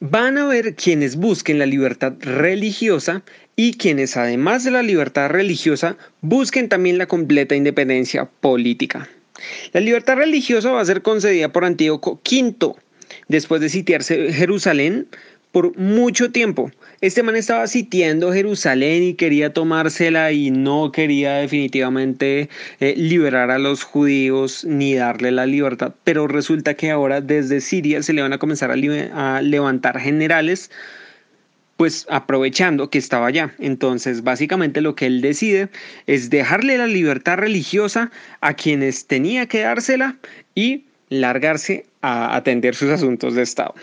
Van 0.00 0.38
a 0.38 0.44
haber 0.44 0.74
quienes 0.74 1.16
busquen 1.16 1.58
la 1.58 1.66
libertad 1.66 2.14
religiosa 2.20 3.22
y 3.54 3.74
quienes 3.74 4.16
además 4.16 4.64
de 4.64 4.70
la 4.70 4.82
libertad 4.82 5.28
religiosa 5.28 5.98
busquen 6.22 6.70
también 6.70 6.96
la 6.96 7.04
completa 7.04 7.54
independencia 7.54 8.24
política. 8.24 9.10
La 9.74 9.80
libertad 9.80 10.16
religiosa 10.16 10.70
va 10.70 10.80
a 10.80 10.86
ser 10.86 11.02
concedida 11.02 11.52
por 11.52 11.66
Antíoco 11.66 12.18
V 12.24 12.76
después 13.28 13.60
de 13.60 13.68
sitiarse 13.68 14.32
Jerusalén 14.32 15.06
por 15.52 15.76
mucho 15.78 16.30
tiempo. 16.30 16.70
Este 17.00 17.22
man 17.22 17.36
estaba 17.36 17.66
sitiando 17.66 18.32
Jerusalén 18.32 19.02
y 19.02 19.14
quería 19.14 19.52
tomársela 19.52 20.32
y 20.32 20.50
no 20.50 20.92
quería 20.92 21.36
definitivamente 21.36 22.48
eh, 22.80 22.94
liberar 22.96 23.50
a 23.50 23.58
los 23.58 23.82
judíos 23.82 24.64
ni 24.64 24.94
darle 24.94 25.30
la 25.30 25.46
libertad. 25.46 25.94
Pero 26.04 26.26
resulta 26.26 26.74
que 26.74 26.90
ahora 26.90 27.20
desde 27.20 27.60
Siria 27.60 28.02
se 28.02 28.12
le 28.12 28.22
van 28.22 28.32
a 28.32 28.38
comenzar 28.38 28.70
a, 28.70 29.36
a 29.36 29.42
levantar 29.42 29.98
generales 30.00 30.70
pues 31.76 32.06
aprovechando 32.10 32.90
que 32.90 32.98
estaba 32.98 33.28
allá. 33.28 33.54
Entonces, 33.60 34.24
básicamente 34.24 34.80
lo 34.80 34.96
que 34.96 35.06
él 35.06 35.20
decide 35.20 35.68
es 36.08 36.28
dejarle 36.28 36.76
la 36.76 36.88
libertad 36.88 37.36
religiosa 37.36 38.10
a 38.40 38.54
quienes 38.54 39.06
tenía 39.06 39.46
que 39.46 39.60
dársela 39.60 40.16
y 40.56 40.87
largarse 41.08 41.86
a 42.02 42.36
atender 42.36 42.74
sus 42.74 42.90
asuntos 42.90 43.34
de 43.34 43.42
Estado. 43.42 43.74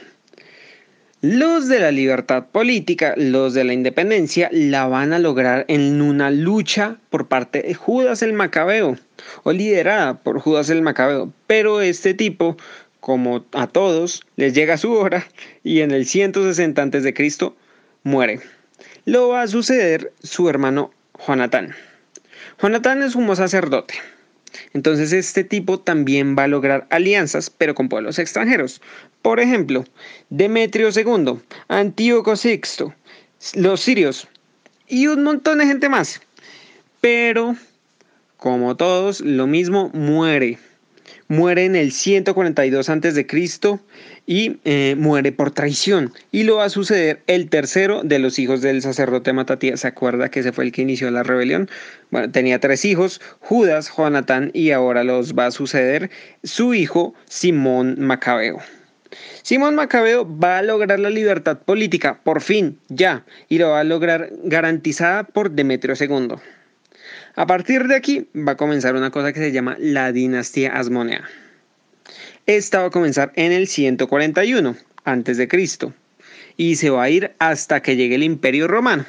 Los 1.22 1.68
de 1.68 1.80
la 1.80 1.92
libertad 1.92 2.46
política, 2.52 3.16
los 3.18 3.56
de 3.56 3.64
la 3.64 3.74
independencia, 3.74 4.48
la 4.52 4.86
van 4.86 5.12
a 5.12 5.18
lograr 5.18 5.66
en 5.70 6.02
una 6.02 6.30
lucha 6.30 6.98
por 7.10 7.28
parte 7.28 7.64
de 7.64 7.74
Judas 7.74 8.22
el 8.22 8.34
Macabeo, 8.34 8.98
o 9.42 9.52
liderada 9.52 10.20
por 10.20 10.40
Judas 10.40 10.70
el 10.70 10.84
Macabeo. 10.84 11.32
Pero 11.48 11.82
este 11.82 12.14
tipo, 12.14 12.58
como 13.00 13.44
a 13.54 13.66
todos, 13.66 14.22
les 14.36 14.54
llega 14.54 14.78
su 14.78 14.94
hora 14.94 15.26
y 15.64 15.80
en 15.80 15.92
el 15.92 16.06
160 16.06 16.84
a.C. 16.84 17.54
muere. 18.04 18.42
Lo 19.06 19.30
va 19.30 19.42
a 19.42 19.48
suceder 19.48 20.12
su 20.22 20.48
hermano 20.48 20.92
Jonatán. 21.26 21.74
Jonatán 22.62 23.02
es 23.02 23.16
un 23.16 23.36
sacerdote 23.36 23.96
Entonces 24.74 25.14
este 25.14 25.44
tipo 25.44 25.80
también 25.80 26.36
va 26.38 26.44
a 26.44 26.48
lograr 26.48 26.88
alianzas, 26.90 27.50
pero 27.50 27.76
con 27.76 27.90
pueblos 27.90 28.20
extranjeros. 28.20 28.82
Por 29.22 29.40
ejemplo, 29.40 29.86
Demetrio 30.30 30.90
II, 30.90 31.40
Antíoco 31.68 32.34
VI, 32.42 32.94
los 33.56 33.82
sirios 33.82 34.28
y 34.88 35.08
un 35.08 35.24
montón 35.24 35.58
de 35.60 35.66
gente 35.66 35.90
más. 35.90 36.22
Pero, 37.02 37.56
como 38.38 38.76
todos, 38.76 39.22
lo 39.22 39.48
mismo 39.48 39.90
muere. 39.94 40.58
Muere 41.28 41.66
en 41.66 41.76
el 41.76 41.92
142 41.92 42.90
a.C. 42.90 43.28
y 44.28 44.58
eh, 44.64 44.96
muere 44.98 45.32
por 45.32 45.52
traición. 45.52 46.14
Y 46.32 46.44
lo 46.44 46.58
va 46.58 46.66
a 46.66 46.70
suceder 46.70 47.22
el 47.26 47.50
tercero 47.50 48.04
de 48.04 48.20
los 48.20 48.38
hijos 48.38 48.62
del 48.62 48.82
sacerdote 48.82 49.34
Matatías. 49.34 49.80
¿Se 49.80 49.88
acuerda 49.88 50.30
que 50.30 50.42
ese 50.42 50.52
fue 50.52 50.66
el 50.66 50.72
que 50.72 50.84
inició 50.84 51.10
la 51.10 51.24
rebelión? 51.24 51.70
Bueno, 52.12 52.32
tenía 52.32 52.60
tres 52.60 52.86
hijos, 52.86 53.22
Judas, 53.40 53.92
Jonatán 53.96 54.52
y 54.54 54.72
ahora 54.72 55.04
los 55.04 55.34
va 55.34 55.48
a 55.48 55.52
suceder 55.52 56.12
su 56.44 56.74
hijo 56.74 57.16
Simón 57.28 57.96
Macabeo. 58.00 58.60
Simón 59.42 59.76
Macabeo 59.76 60.28
va 60.28 60.60
a 60.60 60.62
lograr 60.64 61.00
la 61.00 61.10
libertad 61.10 61.60
política, 61.60 62.20
por 62.24 62.42
fin, 62.42 62.80
ya, 62.90 63.26
y 63.48 63.58
lo 63.58 63.70
va 63.70 63.82
a 63.82 63.84
lograr 63.84 64.30
garantizada 64.44 65.24
por 65.24 65.52
Demetrio 65.52 65.96
II. 66.00 66.36
A 67.36 67.46
partir 67.46 67.88
de 67.88 67.96
aquí 67.96 68.28
va 68.36 68.54
a 68.54 68.58
comenzar 68.58 68.96
una 68.96 69.12
cosa 69.12 69.34
que 69.34 69.40
se 69.40 69.52
llama 69.52 69.78
la 69.80 70.12
dinastía 70.12 70.74
Asmonea. 70.74 71.24
Esta 72.46 72.80
va 72.80 72.88
a 72.88 72.92
comenzar 72.92 73.32
en 73.36 73.52
el 73.52 73.68
141 73.68 74.76
a.C. 75.04 75.94
y 76.58 76.76
se 76.76 76.90
va 76.90 77.04
a 77.04 77.10
ir 77.10 77.32
hasta 77.40 77.82
que 77.82 77.96
llegue 77.96 78.16
el 78.16 78.24
Imperio 78.24 78.68
Romano. 78.68 79.06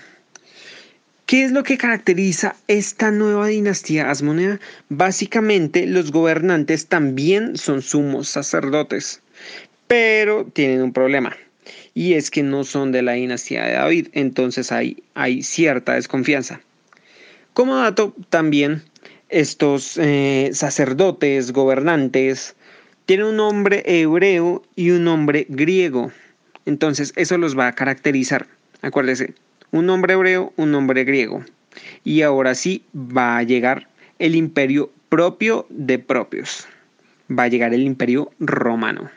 ¿Qué 1.27 1.45
es 1.45 1.51
lo 1.51 1.65
que 1.65 1.77
caracteriza 1.77 2.57
esta 2.69 3.11
nueva 3.11 3.49
dinastía 3.49 4.11
Asmonea? 4.11 4.61
Básicamente 4.89 5.87
los 5.87 6.13
gobernantes 6.13 6.87
también 6.87 7.57
son 7.57 7.83
sumos 7.83 8.29
sacerdotes 8.29 9.21
pero 9.87 10.45
tienen 10.45 10.83
un 10.83 10.93
problema 10.93 11.37
y 11.95 12.15
es 12.15 12.31
que 12.31 12.43
no 12.43 12.65
son 12.65 12.93
de 12.93 13.03
la 13.03 13.13
dinastía 13.13 13.65
de 13.65 13.73
David, 13.73 14.09
entonces 14.13 14.71
hay, 14.71 15.03
hay 15.15 15.43
cierta 15.43 15.95
desconfianza. 15.95 16.61
Como 17.57 17.77
dato, 17.77 18.13
también 18.29 18.83
estos 19.31 19.97
eh, 19.97 20.51
sacerdotes, 20.53 21.55
gobernantes, 21.55 22.55
tienen 23.07 23.29
un 23.29 23.37
nombre 23.37 23.83
hebreo 23.87 24.63
y 24.77 24.91
un 24.91 25.05
nombre 25.05 25.47
griego. 25.49 26.13
Entonces 26.67 27.15
eso 27.17 27.39
los 27.39 27.59
va 27.59 27.69
a 27.69 27.73
caracterizar. 27.73 28.47
Acuérdese, 28.83 29.33
un 29.71 29.87
nombre 29.87 30.13
hebreo, 30.13 30.53
un 30.57 30.71
nombre 30.71 31.05
griego. 31.05 31.47
Y 32.05 32.21
ahora 32.21 32.55
sí 32.55 32.85
va 32.95 33.39
a 33.39 33.43
llegar 33.43 33.89
el 34.19 34.35
imperio 34.35 34.93
propio 35.09 35.65
de 35.71 35.99
propios. 35.99 36.69
Va 37.31 37.45
a 37.45 37.49
llegar 37.49 37.73
el 37.73 37.81
imperio 37.81 38.33
romano. 38.39 39.09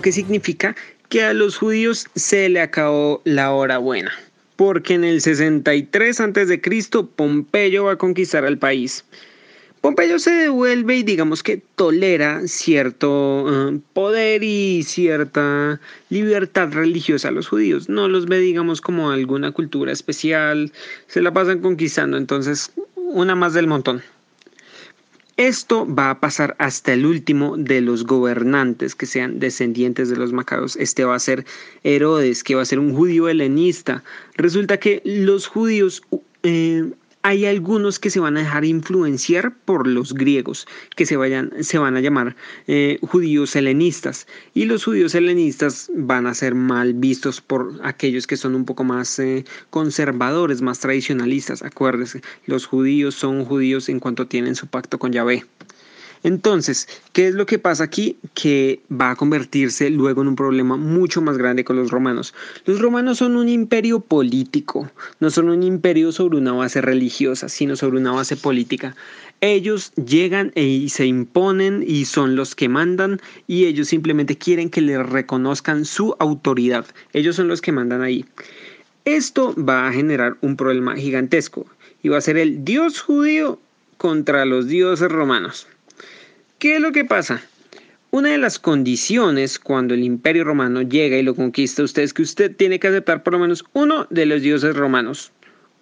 Qué 0.00 0.12
significa? 0.12 0.74
Que 1.08 1.22
a 1.22 1.32
los 1.32 1.56
judíos 1.56 2.06
se 2.14 2.48
le 2.48 2.60
acabó 2.60 3.20
la 3.24 3.52
hora 3.52 3.78
buena. 3.78 4.12
Porque 4.56 4.94
en 4.94 5.04
el 5.04 5.20
63 5.20 6.20
a.C. 6.20 6.60
Pompeyo 7.16 7.84
va 7.84 7.92
a 7.92 7.98
conquistar 7.98 8.44
al 8.44 8.58
país. 8.58 9.04
Pompeyo 9.84 10.18
se 10.18 10.30
devuelve 10.30 10.96
y 10.96 11.02
digamos 11.02 11.42
que 11.42 11.60
tolera 11.74 12.40
cierto 12.48 13.68
eh, 13.68 13.80
poder 13.92 14.42
y 14.42 14.82
cierta 14.82 15.78
libertad 16.08 16.72
religiosa 16.72 17.28
a 17.28 17.32
los 17.32 17.48
judíos. 17.48 17.90
No 17.90 18.08
los 18.08 18.24
ve, 18.24 18.38
digamos, 18.38 18.80
como 18.80 19.10
alguna 19.10 19.52
cultura 19.52 19.92
especial. 19.92 20.72
Se 21.06 21.20
la 21.20 21.34
pasan 21.34 21.60
conquistando. 21.60 22.16
Entonces, 22.16 22.72
una 22.94 23.34
más 23.34 23.52
del 23.52 23.66
montón. 23.66 24.02
Esto 25.36 25.84
va 25.92 26.10
a 26.10 26.20
pasar 26.20 26.54
hasta 26.60 26.92
el 26.92 27.04
último 27.06 27.56
de 27.56 27.80
los 27.80 28.04
gobernantes 28.04 28.94
que 28.94 29.06
sean 29.06 29.40
descendientes 29.40 30.08
de 30.08 30.16
los 30.16 30.32
macabeos. 30.32 30.76
Este 30.76 31.04
va 31.04 31.16
a 31.16 31.18
ser 31.18 31.44
Herodes, 31.82 32.44
que 32.44 32.54
va 32.54 32.62
a 32.62 32.66
ser 32.66 32.78
un 32.78 32.94
judío 32.94 33.28
helenista. 33.28 34.04
Resulta 34.36 34.78
que 34.78 35.02
los 35.04 35.48
judíos 35.48 36.02
eh, 36.44 36.88
hay 37.24 37.46
algunos 37.46 37.98
que 37.98 38.10
se 38.10 38.20
van 38.20 38.36
a 38.36 38.40
dejar 38.40 38.66
influenciar 38.66 39.56
por 39.64 39.86
los 39.86 40.12
griegos, 40.12 40.66
que 40.94 41.06
se, 41.06 41.16
vayan, 41.16 41.50
se 41.64 41.78
van 41.78 41.96
a 41.96 42.02
llamar 42.02 42.36
eh, 42.66 42.98
judíos 43.00 43.56
helenistas. 43.56 44.26
Y 44.52 44.66
los 44.66 44.84
judíos 44.84 45.14
helenistas 45.14 45.90
van 45.96 46.26
a 46.26 46.34
ser 46.34 46.54
mal 46.54 46.92
vistos 46.92 47.40
por 47.40 47.80
aquellos 47.82 48.26
que 48.26 48.36
son 48.36 48.54
un 48.54 48.66
poco 48.66 48.84
más 48.84 49.18
eh, 49.18 49.46
conservadores, 49.70 50.60
más 50.60 50.80
tradicionalistas. 50.80 51.62
Acuérdense, 51.62 52.20
los 52.44 52.66
judíos 52.66 53.14
son 53.14 53.46
judíos 53.46 53.88
en 53.88 54.00
cuanto 54.00 54.26
tienen 54.26 54.54
su 54.54 54.66
pacto 54.66 54.98
con 54.98 55.10
Yahvé. 55.10 55.46
Entonces, 56.24 56.88
¿qué 57.12 57.28
es 57.28 57.34
lo 57.34 57.44
que 57.44 57.58
pasa 57.58 57.84
aquí? 57.84 58.16
Que 58.32 58.80
va 58.90 59.10
a 59.10 59.16
convertirse 59.16 59.90
luego 59.90 60.22
en 60.22 60.28
un 60.28 60.36
problema 60.36 60.78
mucho 60.78 61.20
más 61.20 61.36
grande 61.36 61.64
con 61.64 61.76
los 61.76 61.90
romanos. 61.90 62.32
Los 62.64 62.80
romanos 62.80 63.18
son 63.18 63.36
un 63.36 63.50
imperio 63.50 64.00
político, 64.00 64.90
no 65.20 65.28
son 65.28 65.50
un 65.50 65.62
imperio 65.62 66.12
sobre 66.12 66.38
una 66.38 66.52
base 66.52 66.80
religiosa, 66.80 67.50
sino 67.50 67.76
sobre 67.76 67.98
una 67.98 68.12
base 68.12 68.36
política. 68.36 68.96
Ellos 69.42 69.92
llegan 69.96 70.50
e 70.54 70.64
y 70.64 70.88
se 70.88 71.04
imponen 71.04 71.84
y 71.86 72.06
son 72.06 72.36
los 72.36 72.54
que 72.54 72.70
mandan 72.70 73.20
y 73.46 73.66
ellos 73.66 73.88
simplemente 73.88 74.38
quieren 74.38 74.70
que 74.70 74.80
les 74.80 75.04
reconozcan 75.04 75.84
su 75.84 76.16
autoridad. 76.20 76.86
Ellos 77.12 77.36
son 77.36 77.48
los 77.48 77.60
que 77.60 77.72
mandan 77.72 78.00
ahí. 78.00 78.24
Esto 79.04 79.54
va 79.62 79.88
a 79.88 79.92
generar 79.92 80.38
un 80.40 80.56
problema 80.56 80.96
gigantesco 80.96 81.66
y 82.02 82.08
va 82.08 82.16
a 82.16 82.22
ser 82.22 82.38
el 82.38 82.64
dios 82.64 83.02
judío 83.02 83.58
contra 83.98 84.46
los 84.46 84.68
dioses 84.68 85.12
romanos. 85.12 85.66
¿Qué 86.64 86.76
es 86.76 86.80
lo 86.80 86.92
que 86.92 87.04
pasa? 87.04 87.42
Una 88.10 88.30
de 88.30 88.38
las 88.38 88.58
condiciones 88.58 89.58
cuando 89.58 89.92
el 89.92 90.02
imperio 90.02 90.44
romano 90.44 90.80
llega 90.80 91.18
y 91.18 91.22
lo 91.22 91.34
conquista 91.34 91.82
usted 91.82 92.04
es 92.04 92.14
que 92.14 92.22
usted 92.22 92.56
tiene 92.56 92.78
que 92.78 92.88
aceptar 92.88 93.22
por 93.22 93.34
lo 93.34 93.38
menos 93.38 93.66
uno 93.74 94.06
de 94.08 94.24
los 94.24 94.40
dioses 94.40 94.74
romanos. 94.74 95.30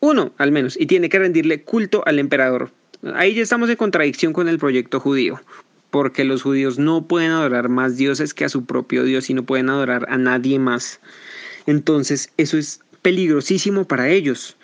Uno 0.00 0.32
al 0.38 0.50
menos. 0.50 0.76
Y 0.76 0.86
tiene 0.86 1.08
que 1.08 1.20
rendirle 1.20 1.62
culto 1.62 2.02
al 2.04 2.18
emperador. 2.18 2.72
Ahí 3.14 3.32
ya 3.32 3.44
estamos 3.44 3.70
en 3.70 3.76
contradicción 3.76 4.32
con 4.32 4.48
el 4.48 4.58
proyecto 4.58 4.98
judío. 4.98 5.40
Porque 5.90 6.24
los 6.24 6.42
judíos 6.42 6.80
no 6.80 7.06
pueden 7.06 7.30
adorar 7.30 7.68
más 7.68 7.96
dioses 7.96 8.34
que 8.34 8.44
a 8.44 8.48
su 8.48 8.64
propio 8.64 9.04
Dios 9.04 9.30
y 9.30 9.34
no 9.34 9.44
pueden 9.44 9.70
adorar 9.70 10.04
a 10.08 10.18
nadie 10.18 10.58
más. 10.58 10.98
Entonces 11.66 12.32
eso 12.38 12.58
es 12.58 12.80
peligrosísimo 13.02 13.86
para 13.86 14.08
ellos. 14.08 14.56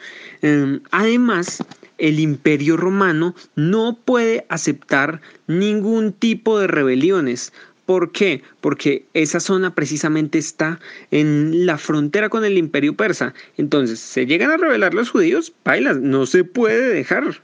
Em, 0.42 0.81
además, 0.90 1.64
el 1.98 2.20
imperio 2.20 2.77
romano 2.77 3.35
no 3.57 3.98
puede 4.05 4.46
aceptar 4.48 5.20
ningún 5.46 6.12
tipo 6.12 6.59
de 6.59 6.66
rebeliones. 6.66 7.53
¿Por 7.87 8.12
qué? 8.12 8.42
Porque 8.61 9.07
esa 9.14 9.40
zona 9.40 9.74
precisamente 9.74 10.38
está 10.38 10.79
en 11.11 11.64
la 11.64 11.79
frontera 11.79 12.29
con 12.29 12.44
el 12.44 12.59
imperio 12.59 12.94
persa. 12.94 13.35
Entonces, 13.57 13.98
se 13.98 14.27
llegan 14.27 14.51
a 14.51 14.59
rebelar 14.59 14.94
los 14.94 15.11
judíos, 15.11 15.53
bailas, 15.64 15.98
no 15.98 16.27
se 16.27 16.44
puede 16.44 16.88
dejar. 16.92 17.42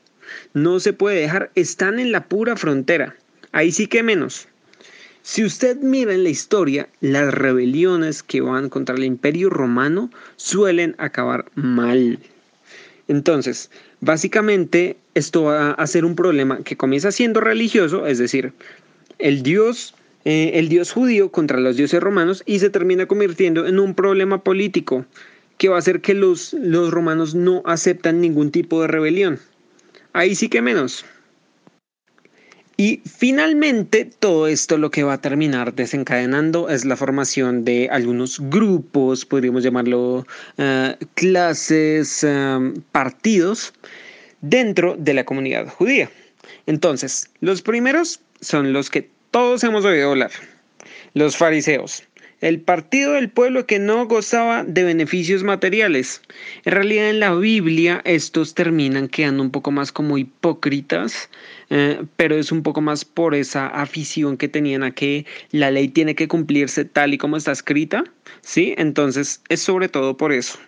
No 0.52 0.80
se 0.80 0.92
puede 0.92 1.20
dejar, 1.20 1.50
están 1.54 1.98
en 1.98 2.12
la 2.12 2.28
pura 2.28 2.56
frontera. 2.56 3.16
Ahí 3.52 3.72
sí 3.72 3.86
que 3.86 4.02
menos. 4.02 4.48
Si 5.22 5.42
usted 5.42 5.78
mira 5.78 6.12
en 6.12 6.22
la 6.22 6.28
historia, 6.28 6.88
las 7.00 7.32
rebeliones 7.32 8.22
que 8.22 8.42
van 8.42 8.68
contra 8.68 8.94
el 8.94 9.04
imperio 9.04 9.48
romano 9.48 10.10
suelen 10.36 10.94
acabar 10.98 11.46
mal. 11.54 12.18
Entonces, 13.08 13.70
básicamente 14.00 14.96
esto 15.14 15.44
va 15.44 15.72
a 15.72 15.86
ser 15.86 16.04
un 16.04 16.16
problema 16.16 16.62
que 16.62 16.76
comienza 16.76 17.12
siendo 17.12 17.40
religioso, 17.40 18.06
es 18.06 18.18
decir, 18.18 18.52
el 19.18 19.42
dios, 19.42 19.94
eh, 20.24 20.52
el 20.54 20.68
dios 20.68 20.92
judío 20.92 21.30
contra 21.30 21.60
los 21.60 21.76
dioses 21.76 22.02
romanos 22.02 22.42
y 22.46 22.58
se 22.58 22.70
termina 22.70 23.06
convirtiendo 23.06 23.66
en 23.66 23.78
un 23.78 23.94
problema 23.94 24.42
político 24.42 25.04
que 25.58 25.68
va 25.68 25.76
a 25.76 25.78
hacer 25.78 26.00
que 26.00 26.14
los, 26.14 26.54
los 26.54 26.90
romanos 26.90 27.34
no 27.34 27.62
aceptan 27.64 28.20
ningún 28.20 28.50
tipo 28.50 28.80
de 28.80 28.88
rebelión. 28.88 29.38
Ahí 30.12 30.34
sí 30.34 30.48
que 30.48 30.62
menos. 30.62 31.04
Y 32.76 33.00
finalmente 33.04 34.04
todo 34.04 34.48
esto 34.48 34.78
lo 34.78 34.90
que 34.90 35.04
va 35.04 35.14
a 35.14 35.20
terminar 35.20 35.74
desencadenando 35.74 36.68
es 36.68 36.84
la 36.84 36.96
formación 36.96 37.64
de 37.64 37.88
algunos 37.90 38.40
grupos, 38.40 39.24
podríamos 39.24 39.62
llamarlo 39.62 40.26
eh, 40.58 40.96
clases, 41.14 42.24
eh, 42.24 42.72
partidos 42.90 43.72
dentro 44.40 44.96
de 44.98 45.14
la 45.14 45.24
comunidad 45.24 45.68
judía. 45.68 46.10
Entonces, 46.66 47.30
los 47.40 47.62
primeros 47.62 48.20
son 48.40 48.72
los 48.72 48.90
que 48.90 49.08
todos 49.30 49.62
hemos 49.62 49.84
oído 49.84 50.10
hablar, 50.10 50.30
los 51.14 51.36
fariseos. 51.36 52.02
El 52.44 52.60
partido 52.60 53.14
del 53.14 53.30
pueblo 53.30 53.66
que 53.66 53.78
no 53.78 54.06
gozaba 54.06 54.64
de 54.64 54.84
beneficios 54.84 55.42
materiales. 55.42 56.20
En 56.66 56.72
realidad 56.72 57.08
en 57.08 57.18
la 57.18 57.34
Biblia 57.34 58.02
estos 58.04 58.52
terminan 58.52 59.08
quedando 59.08 59.42
un 59.42 59.50
poco 59.50 59.70
más 59.70 59.92
como 59.92 60.18
hipócritas, 60.18 61.30
eh, 61.70 62.02
pero 62.16 62.36
es 62.36 62.52
un 62.52 62.62
poco 62.62 62.82
más 62.82 63.06
por 63.06 63.34
esa 63.34 63.68
afición 63.68 64.36
que 64.36 64.48
tenían 64.48 64.82
a 64.82 64.90
que 64.90 65.24
la 65.52 65.70
ley 65.70 65.88
tiene 65.88 66.14
que 66.14 66.28
cumplirse 66.28 66.84
tal 66.84 67.14
y 67.14 67.18
como 67.18 67.38
está 67.38 67.50
escrita, 67.50 68.04
¿sí? 68.42 68.74
Entonces 68.76 69.40
es 69.48 69.60
sobre 69.60 69.88
todo 69.88 70.18
por 70.18 70.30
eso. 70.30 70.58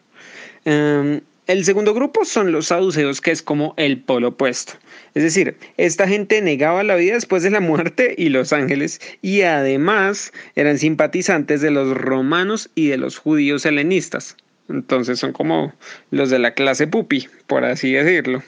Em, 0.65 1.21
el 1.47 1.65
segundo 1.65 1.95
grupo 1.95 2.25
son 2.25 2.51
los 2.51 2.67
saduceos, 2.67 3.21
que 3.21 3.31
es 3.31 3.43
como 3.43 3.75
el 3.77 4.01
polo 4.01 4.29
opuesto. 4.29 4.73
Es 5.15 5.23
decir, 5.23 5.57
esta 5.77 6.09
gente 6.09 6.43
negaba 6.43 6.83
la 6.83 6.97
vida 6.97 7.15
después 7.15 7.43
de 7.43 7.51
la 7.51 7.61
muerte 7.61 8.15
y 8.19 8.31
los 8.31 8.53
ángeles, 8.53 9.01
y 9.23 9.43
además 9.43 10.33
eran 10.57 10.79
simpatizantes 10.79 11.61
de 11.61 11.71
los 11.71 11.97
romanos 11.97 12.71
y 12.75 12.89
de 12.89 12.97
los 12.97 13.17
judíos 13.17 13.65
helenistas. 13.65 14.37
Entonces 14.69 15.21
son 15.21 15.33
como 15.33 15.73
los 16.11 16.31
de 16.31 16.41
la 16.41 16.55
clase 16.55 16.89
pupi, 16.89 17.29
por 17.47 17.65
así 17.65 17.93
decirlo. 17.93 18.43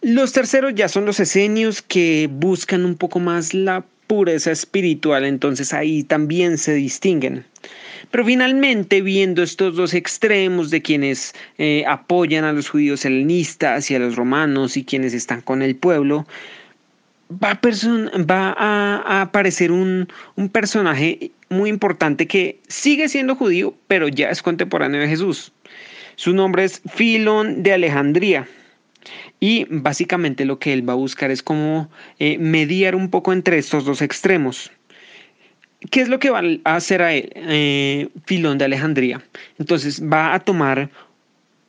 Los 0.00 0.32
terceros 0.32 0.74
ya 0.74 0.88
son 0.88 1.04
los 1.04 1.20
esenios 1.20 1.82
que 1.82 2.28
buscan 2.30 2.84
un 2.84 2.96
poco 2.96 3.20
más 3.20 3.52
la 3.54 3.84
pureza 4.06 4.50
espiritual, 4.50 5.24
entonces 5.24 5.72
ahí 5.72 6.02
también 6.04 6.58
se 6.58 6.74
distinguen. 6.74 7.44
Pero 8.10 8.24
finalmente, 8.24 9.00
viendo 9.00 9.42
estos 9.42 9.76
dos 9.76 9.94
extremos 9.94 10.70
de 10.70 10.82
quienes 10.82 11.34
eh, 11.58 11.84
apoyan 11.86 12.44
a 12.44 12.52
los 12.52 12.68
judíos 12.68 13.04
helenistas 13.04 13.90
y 13.90 13.94
a 13.94 13.98
los 13.98 14.16
romanos 14.16 14.76
y 14.76 14.84
quienes 14.84 15.14
están 15.14 15.40
con 15.40 15.62
el 15.62 15.76
pueblo, 15.76 16.26
va 17.42 18.54
a, 18.56 19.20
aparecer 19.22 19.72
un, 19.72 20.08
personaje 20.52 21.30
muy 21.48 21.70
importante 21.70 22.26
que 22.26 22.60
sigue 22.68 23.08
siendo 23.08 23.36
judío, 23.36 23.74
pero 23.88 24.08
ya 24.08 24.30
es 24.30 24.42
contemporáneo 24.42 25.00
de 25.00 25.08
Jesús. 25.08 25.52
Su 26.16 26.32
nombre 26.32 26.64
es 26.64 26.82
Filón 26.92 27.62
de 27.62 27.72
Alejandría. 27.72 28.48
Y 29.40 29.66
básicamente 29.68 30.44
lo 30.44 30.58
que 30.58 30.72
él 30.72 30.88
va 30.88 30.94
a 30.94 30.96
buscar 30.96 31.30
es 31.30 31.42
como 31.42 31.90
eh, 32.18 32.38
mediar 32.38 32.94
un 32.94 33.10
poco 33.10 33.32
entre 33.32 33.58
estos 33.58 33.84
dos 33.84 34.00
extremos. 34.00 34.70
¿Qué 35.90 36.00
es 36.00 36.08
lo 36.08 36.18
que 36.18 36.30
va 36.30 36.42
a 36.64 36.76
hacer 36.76 37.02
a 37.02 37.12
él, 37.12 37.30
eh, 37.34 38.08
Filón 38.26 38.58
de 38.58 38.64
Alejandría? 38.64 39.22
Entonces 39.58 40.02
va 40.02 40.34
a 40.34 40.40
tomar 40.40 40.90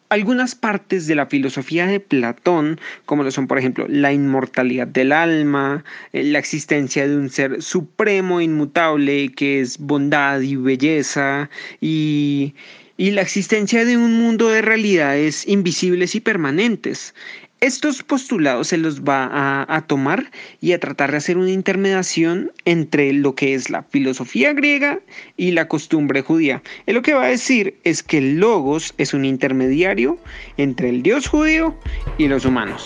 algunas 0.09 0.55
partes 0.55 1.07
de 1.07 1.15
la 1.15 1.25
filosofía 1.25 1.87
de 1.87 1.99
Platón, 1.99 2.79
como 3.05 3.23
lo 3.23 3.31
son, 3.31 3.47
por 3.47 3.57
ejemplo, 3.57 3.85
la 3.89 4.13
inmortalidad 4.13 4.87
del 4.87 5.11
alma, 5.11 5.83
eh, 6.13 6.23
la 6.23 6.39
existencia 6.39 7.07
de 7.07 7.17
un 7.17 7.29
ser 7.29 7.61
supremo, 7.61 8.39
inmutable, 8.39 9.31
que 9.33 9.59
es 9.59 9.77
bondad 9.77 10.39
y 10.41 10.55
belleza, 10.55 11.49
y, 11.81 12.53
y 12.97 13.11
la 13.11 13.21
existencia 13.21 13.83
de 13.83 13.97
un 13.97 14.13
mundo 14.13 14.49
de 14.49 14.61
realidades 14.61 15.47
invisibles 15.47 16.15
y 16.15 16.21
permanentes. 16.21 17.13
Estos 17.61 18.03
postulados 18.03 18.67
se 18.67 18.77
los 18.77 19.01
va 19.01 19.65
a, 19.67 19.81
tomar 19.87 20.29
y 20.61 20.73
a 20.73 20.79
tratar 20.79 21.11
de 21.11 21.17
hacer 21.17 21.37
una 21.37 21.51
intermediación 21.51 22.51
entre 22.65 23.13
lo 23.13 23.33
que 23.33 23.55
es 23.55 23.69
la 23.69 23.83
filosofía 23.83 24.53
griega 24.53 24.99
y 25.37 25.51
la 25.51 25.67
costumbre 25.67 26.21
judía. 26.21 26.61
Él 26.85 26.95
lo 26.95 27.01
que 27.01 27.13
va 27.13 27.23
a 27.23 27.29
decir 27.29 27.77
es 27.83 28.03
que 28.03 28.19
el 28.19 28.39
logos 28.39 28.93
es 28.97 29.13
un 29.13 29.25
intermediario 29.25 30.17
entre 30.57 30.89
el 30.89 31.01
dios 31.01 31.27
judío 31.27 31.75
y 32.17 32.27
los 32.27 32.45
humanos. 32.45 32.85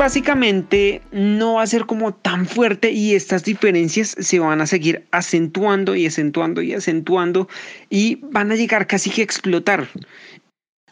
Básicamente 0.00 1.02
no 1.12 1.56
va 1.56 1.62
a 1.62 1.66
ser 1.66 1.84
como 1.84 2.14
tan 2.14 2.46
fuerte 2.46 2.90
y 2.90 3.14
estas 3.14 3.44
diferencias 3.44 4.16
se 4.18 4.38
van 4.38 4.62
a 4.62 4.66
seguir 4.66 5.06
acentuando 5.10 5.94
y 5.94 6.06
acentuando 6.06 6.62
y 6.62 6.72
acentuando 6.72 7.48
y 7.90 8.14
van 8.22 8.50
a 8.50 8.56
llegar 8.56 8.86
casi 8.86 9.10
que 9.10 9.20
a 9.20 9.24
explotar. 9.24 9.88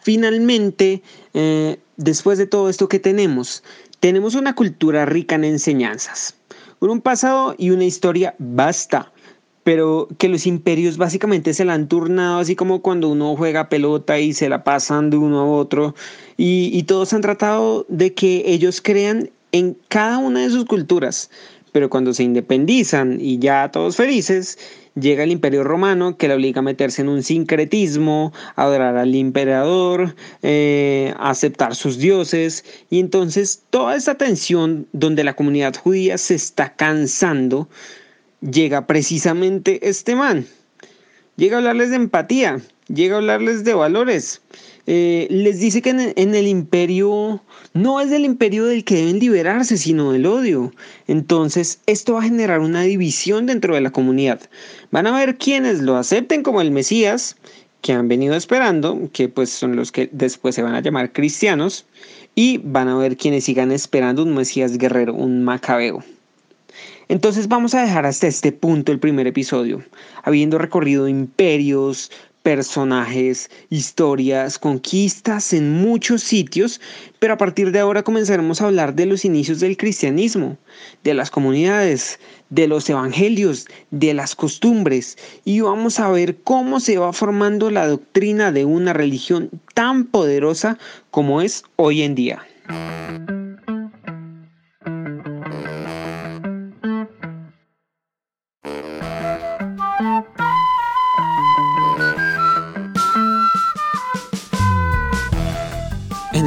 Finalmente, 0.02 1.02
eh, 1.32 1.78
después 1.96 2.36
de 2.36 2.46
todo 2.46 2.68
esto 2.68 2.90
que 2.90 2.98
tenemos, 2.98 3.64
tenemos 3.98 4.34
una 4.34 4.54
cultura 4.54 5.06
rica 5.06 5.36
en 5.36 5.44
enseñanzas, 5.44 6.36
con 6.78 6.90
un 6.90 7.00
pasado 7.00 7.54
y 7.56 7.70
una 7.70 7.86
historia 7.86 8.34
basta 8.38 9.10
pero 9.68 10.09
que 10.16 10.31
los 10.31 10.46
imperios 10.46 10.96
básicamente 10.96 11.52
se 11.52 11.66
la 11.66 11.74
han 11.74 11.88
turnado 11.88 12.38
así 12.38 12.57
como 12.57 12.81
cuando 12.81 13.11
uno 13.11 13.37
juega 13.37 13.68
pelota 13.68 14.18
y 14.18 14.33
se 14.33 14.48
la 14.48 14.64
pasan 14.64 15.11
de 15.11 15.18
uno 15.18 15.40
a 15.40 15.44
otro 15.44 15.94
y, 16.38 16.70
y 16.72 16.85
todos 16.85 17.12
han 17.12 17.20
tratado 17.20 17.85
de 17.90 18.14
que 18.14 18.44
ellos 18.46 18.81
crean 18.81 19.28
en 19.52 19.76
cada 19.88 20.16
una 20.16 20.40
de 20.40 20.48
sus 20.48 20.64
culturas, 20.64 21.31
pero 21.72 21.90
cuando 21.90 22.14
se 22.14 22.22
independizan 22.22 23.18
y 23.20 23.40
ya 23.40 23.70
todos 23.70 23.96
felices, 23.96 24.57
llega 24.98 25.24
el 25.24 25.33
imperio 25.33 25.64
romano 25.64 26.16
que 26.16 26.28
le 26.28 26.35
obliga 26.35 26.61
a 26.61 26.62
meterse 26.62 27.02
en 27.02 27.11
un 27.11 27.22
sincretismo, 27.22 28.33
a 28.57 28.62
adorar 28.62 28.96
al 28.96 29.14
emperador, 29.14 30.14
eh, 30.42 31.12
a 31.18 31.28
aceptar 31.28 31.74
sus 31.74 31.98
dioses, 31.98 32.64
y 32.88 33.00
entonces 33.00 33.64
toda 33.68 33.96
esta 33.96 34.14
tensión 34.14 34.87
donde 34.94 35.24
la 35.24 35.37
comunidad 35.37 35.76
judía 35.76 36.16
se 36.16 36.37
está 36.37 36.74
cansando, 36.74 37.68
llega 38.40 38.87
precisamente 38.87 39.88
este 39.88 40.14
man. 40.14 40.46
Llega 41.37 41.57
a 41.57 41.59
hablarles 41.59 41.90
de 41.90 41.96
empatía, 41.96 42.61
llega 42.88 43.14
a 43.14 43.18
hablarles 43.18 43.64
de 43.64 43.74
valores. 43.74 44.42
Eh, 44.87 45.29
les 45.31 45.61
dice 45.61 45.83
que 45.83 45.90
en 45.90 46.35
el, 46.35 46.46
imperio 46.46 47.42
no 47.74 48.01
es 48.01 48.11
del 48.11 48.24
imperio 48.24 48.64
del 48.64 48.85
que 48.85 48.96
deben 48.96 49.20
liberarse, 49.20 49.77
sino 49.77 50.12
del 50.12 50.27
odio. 50.27 50.72
Entonces, 51.07 51.81
esto 51.87 52.14
va 52.14 52.20
a 52.20 52.24
generar 52.24 52.61
una 52.61 52.83
división 52.83 53.46
dentro 53.46 53.74
de 53.74 53.83
la 53.83 53.92
comunidad. 53.92 54.40
Van 54.90 55.07
a 55.07 55.16
ver 55.16 55.37
quienes 55.37 55.81
lo 55.81 55.96
acepten 55.96 56.42
como 56.42 56.61
el 56.61 56.70
Mesías, 56.70 57.37
que 57.83 57.92
han 57.92 58.09
venido 58.09 58.35
esperando, 58.35 59.11
que 59.12 59.29
pues 59.29 59.51
son 59.51 59.77
los 59.77 59.92
que 59.92 60.09
después 60.11 60.55
se 60.55 60.62
van 60.62 60.74
a 60.74 60.81
llamar 60.81 61.12
cristianos, 61.12 61.87
y 62.35 62.59
van 62.59 62.88
a 62.88 62.96
ver 62.96 63.16
quienes 63.16 63.44
sigan 63.44 63.70
esperando 63.70 64.22
un 64.22 64.35
Mesías 64.35 64.79
guerrero, 64.79 65.14
un 65.14 65.44
macabeo. 65.44 66.03
Entonces 67.08 67.48
vamos 67.48 67.74
a 67.74 67.82
dejar 67.82 68.04
hasta 68.04 68.26
este 68.26 68.52
punto 68.52 68.92
el 68.92 68.98
primer 68.98 69.26
episodio, 69.26 69.82
habiendo 70.24 70.58
recorrido 70.58 71.08
imperios, 71.08 72.10
personajes, 72.42 73.50
historias, 73.68 74.58
conquistas 74.58 75.52
en 75.52 75.70
muchos 75.70 76.22
sitios, 76.22 76.80
pero 77.18 77.34
a 77.34 77.36
partir 77.36 77.72
de 77.72 77.78
ahora 77.78 78.02
comenzaremos 78.02 78.60
a 78.60 78.66
hablar 78.66 78.94
de 78.94 79.06
los 79.06 79.24
inicios 79.24 79.60
del 79.60 79.76
cristianismo, 79.76 80.56
de 81.04 81.14
las 81.14 81.30
comunidades, 81.30 82.18
de 82.50 82.68
los 82.68 82.88
evangelios, 82.88 83.66
de 83.90 84.14
las 84.14 84.34
costumbres, 84.34 85.18
y 85.44 85.60
vamos 85.60 86.00
a 86.00 86.10
ver 86.10 86.36
cómo 86.42 86.80
se 86.80 86.98
va 86.98 87.12
formando 87.12 87.70
la 87.70 87.86
doctrina 87.86 88.52
de 88.52 88.64
una 88.64 88.92
religión 88.92 89.50
tan 89.74 90.04
poderosa 90.04 90.78
como 91.10 91.42
es 91.42 91.64
hoy 91.76 92.02
en 92.02 92.14
día. 92.14 92.46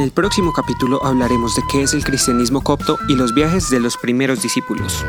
El 0.02 0.12
próximo 0.12 0.52
capítulo 0.54 1.04
hablaremos 1.06 1.56
de 1.56 1.62
qué 1.72 1.84
es 1.84 1.94
el 1.94 2.04
cristianismo 2.04 2.62
copto 2.64 2.98
y 3.08 3.16
los 3.16 3.34
viajes 3.34 3.70
de 3.70 3.80
los 3.80 3.98
primeros 3.98 4.42
discípulos. 4.42 5.06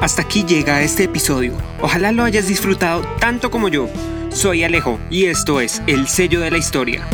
Hasta 0.00 0.22
aquí 0.22 0.44
llega 0.44 0.82
este 0.82 1.04
episodio. 1.04 1.52
Ojalá 1.82 2.12
lo 2.12 2.24
hayas 2.24 2.46
disfrutado 2.46 3.02
tanto 3.18 3.50
como 3.50 3.68
yo. 3.68 3.88
Soy 4.30 4.64
Alejo 4.64 4.98
y 5.10 5.26
esto 5.26 5.60
es 5.60 5.82
El 5.86 6.08
Sello 6.08 6.40
de 6.40 6.50
la 6.50 6.58
Historia. 6.58 7.06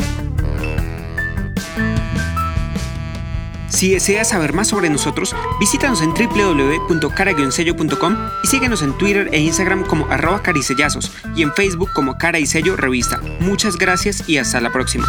Si 3.83 3.89
deseas 3.89 4.29
saber 4.29 4.53
más 4.53 4.69
sobre 4.69 4.89
nosotros, 4.89 5.35
visítanos 5.59 6.01
en 6.01 6.13
www.cara-sello.com 6.13 8.15
y 8.41 8.47
síguenos 8.47 8.81
en 8.81 8.97
Twitter 8.97 9.27
e 9.33 9.41
Instagram 9.41 9.85
como 9.85 10.05
arroba 10.05 10.41
caricellazos 10.41 11.11
y 11.35 11.41
en 11.41 11.51
Facebook 11.51 11.91
como 11.91 12.17
Cara 12.17 12.39
y 12.39 12.45
Sello 12.45 12.77
Revista. 12.77 13.19
Muchas 13.41 13.75
gracias 13.75 14.29
y 14.29 14.37
hasta 14.37 14.61
la 14.61 14.71
próxima. 14.71 15.05